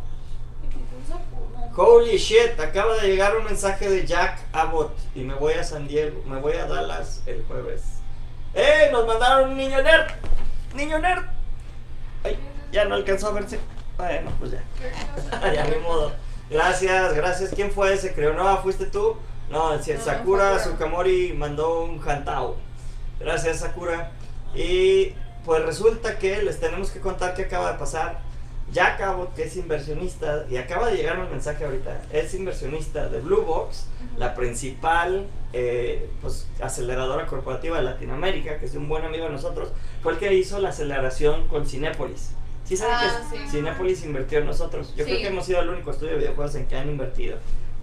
[1.75, 5.87] Holy shit, acaba de llegar un mensaje de Jack Abbott y me voy a San
[5.87, 7.83] Diego, me voy a Dallas el jueves.
[8.55, 8.89] ¡Eh!
[8.91, 10.07] Nos mandaron un niño nerd.
[10.75, 11.25] Niño nerd.
[12.25, 12.39] Ay,
[12.73, 13.59] ya no alcanzó a verse.
[13.99, 14.63] Bueno, pues ya.
[15.53, 16.13] ya ni modo.
[16.51, 17.51] Gracias, gracias.
[17.55, 18.15] ¿Quién fue ese?
[18.15, 19.17] Creo, no, fuiste tú.
[19.51, 20.59] No, si No, Sakura.
[20.59, 22.57] Sukamori mandó un hantao.
[23.19, 24.13] Gracias, Sakura.
[24.55, 25.13] Y
[25.45, 28.21] pues resulta que les tenemos que contar qué acaba de pasar.
[28.73, 33.21] Jack Abbott, que es inversionista, y acaba de llegar un mensaje ahorita, es inversionista de
[33.21, 33.87] Blue Box,
[34.17, 39.69] la principal eh, pues, aceleradora corporativa de Latinoamérica, que es un buen amigo de nosotros,
[40.03, 42.33] fue el que hizo la aceleración con Cinépolis.
[42.67, 43.45] ¿Sí saben Ah, que sí.
[43.49, 44.93] Cinépolis invirtió en nosotros?
[44.97, 47.39] Yo creo que hemos sido el único estudio de videojuegos en que han invertido.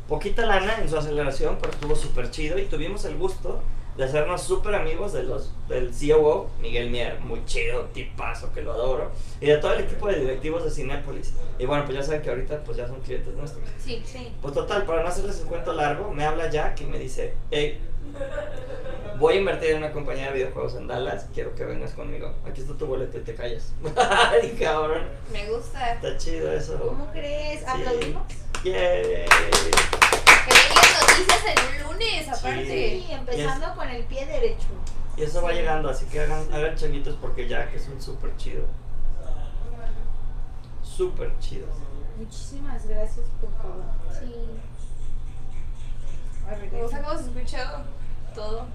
[0.08, 3.62] Poquita lana en su aceleración, pero estuvo súper chido y tuvimos el gusto
[3.98, 8.74] de hacernos súper amigos de los, del COO, Miguel Mier, muy chido, tipazo, que lo
[8.74, 11.34] adoro, y de todo el equipo de directivos de Cinépolis.
[11.60, 13.64] Y bueno, pues ya saben que ahorita pues ya son clientes nuestros.
[13.80, 14.32] Sí, sí.
[14.42, 17.80] Pues total, para no hacerles el cuento largo, me habla Jack y me dice, hey,
[19.20, 22.34] voy a invertir en una compañía de videojuegos en Dallas, quiero que vengas conmigo.
[22.48, 23.74] Aquí está tu boleto y te callas.
[23.96, 25.94] Ay, cabrón, Me gusta.
[25.94, 26.80] está chido eso.
[26.80, 27.60] ¿Cómo crees?
[27.60, 27.66] Sí.
[27.68, 28.24] ¿Aplaudimos?
[28.64, 29.26] Yay.
[30.94, 32.66] Que noticias en un lunes, aparte.
[32.66, 34.68] Sí, empezando con el pie derecho.
[35.18, 38.66] Y eso va llegando, así que hagan, hagan changuitos porque Jack es un súper chido.
[40.84, 41.68] Súper chido.
[42.18, 43.84] Muchísimas gracias, por favor.
[44.20, 44.34] Sí.
[46.72, 47.84] Me gusta cómo se escucha
[48.36, 48.68] todo.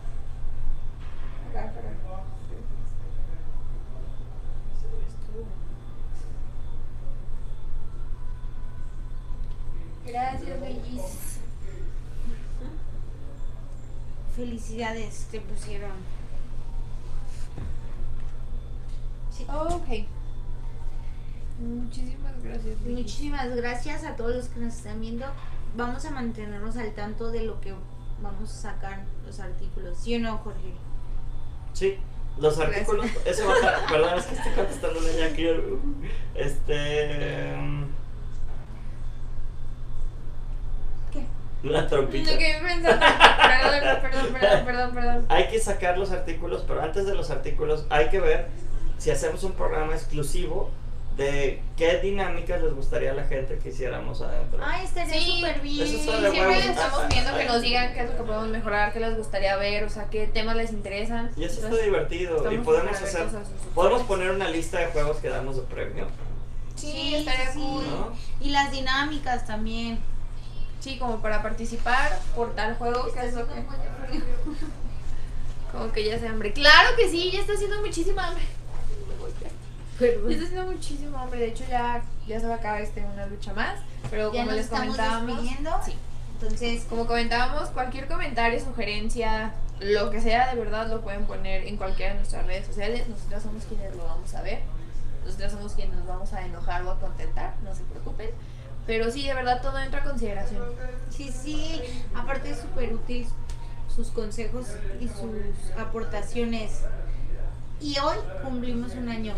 [1.51, 1.81] Acá, acá.
[10.07, 11.38] Gracias, Luis.
[14.39, 15.91] Felicidades, te pusieron.
[19.49, 20.07] Ok.
[21.59, 22.81] Muchísimas gracias.
[22.85, 22.99] Luis.
[22.99, 25.27] Muchísimas gracias a todos los que nos están viendo.
[25.77, 27.75] Vamos a mantenernos al tanto de lo que
[28.23, 29.99] vamos a sacar los artículos.
[29.99, 30.73] ¿Sí o no, Jorge?
[31.73, 31.97] Sí,
[32.39, 35.37] los artículos, eso va a estar, perdón, es que estoy contestando a Jack.
[35.39, 35.53] y yo,
[36.37, 37.57] Este.
[41.63, 42.33] La trompita.
[42.33, 43.05] Lo que pensando.
[43.07, 45.27] Perdón, perdón, perdón, perdón, perdón.
[45.29, 48.49] Hay que sacar los artículos, pero antes de los artículos hay que ver
[48.99, 50.71] si hacemos un programa exclusivo
[51.17, 54.61] de qué dinámicas les gustaría a la gente que hiciéramos adentro.
[54.65, 55.83] Ay, estaría Sí, súper bien.
[55.85, 56.65] eso está Siempre huevos.
[56.65, 59.83] estamos viendo que nos digan qué es lo que podemos mejorar, qué les gustaría ver,
[59.83, 61.31] o sea, qué temas les interesan.
[61.37, 62.53] Y eso está Entonces, divertido.
[62.53, 63.27] Y podemos hacer.
[63.75, 66.07] Podemos poner una lista de juegos que damos de premio.
[66.77, 67.59] Sí, estaría sí.
[67.59, 67.85] cool.
[67.91, 68.13] ¿no?
[68.41, 69.99] Y las dinámicas también.
[70.81, 73.55] Sí, como para participar por tal juego, que es lo que.
[75.73, 76.53] Como que ya se hambre.
[76.55, 78.43] Claro que sí, ya está haciendo muchísima hambre.
[80.01, 81.41] Ya está haciendo muchísimo hambre.
[81.41, 83.81] De hecho, ya, ya se va a acabar este una lucha más.
[84.11, 85.43] Pero Ya como les comentábamos.
[85.85, 85.95] Sí.
[86.41, 91.77] Entonces, Como comentábamos, cualquier comentario, sugerencia, lo que sea, de verdad lo pueden poner en
[91.77, 93.09] cualquiera de nuestras redes sociales.
[93.09, 94.61] Nosotras somos quienes lo vamos a ver.
[95.25, 98.31] Nosotras somos quienes nos vamos a enojar o a contentar, no se preocupen.
[98.89, 100.65] Pero sí, de verdad todo entra a consideración.
[101.11, 101.83] sí, sí.
[102.15, 103.29] Aparte es súper útil
[103.95, 104.67] sus consejos
[104.99, 106.81] y sus aportaciones.
[107.83, 109.35] Y hoy cumplimos un año.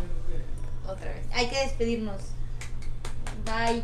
[0.86, 1.26] Otra vez.
[1.32, 2.22] Hay que despedirnos.
[3.44, 3.82] Bye.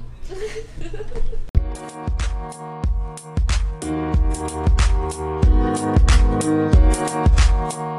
[7.58, 7.90] Thank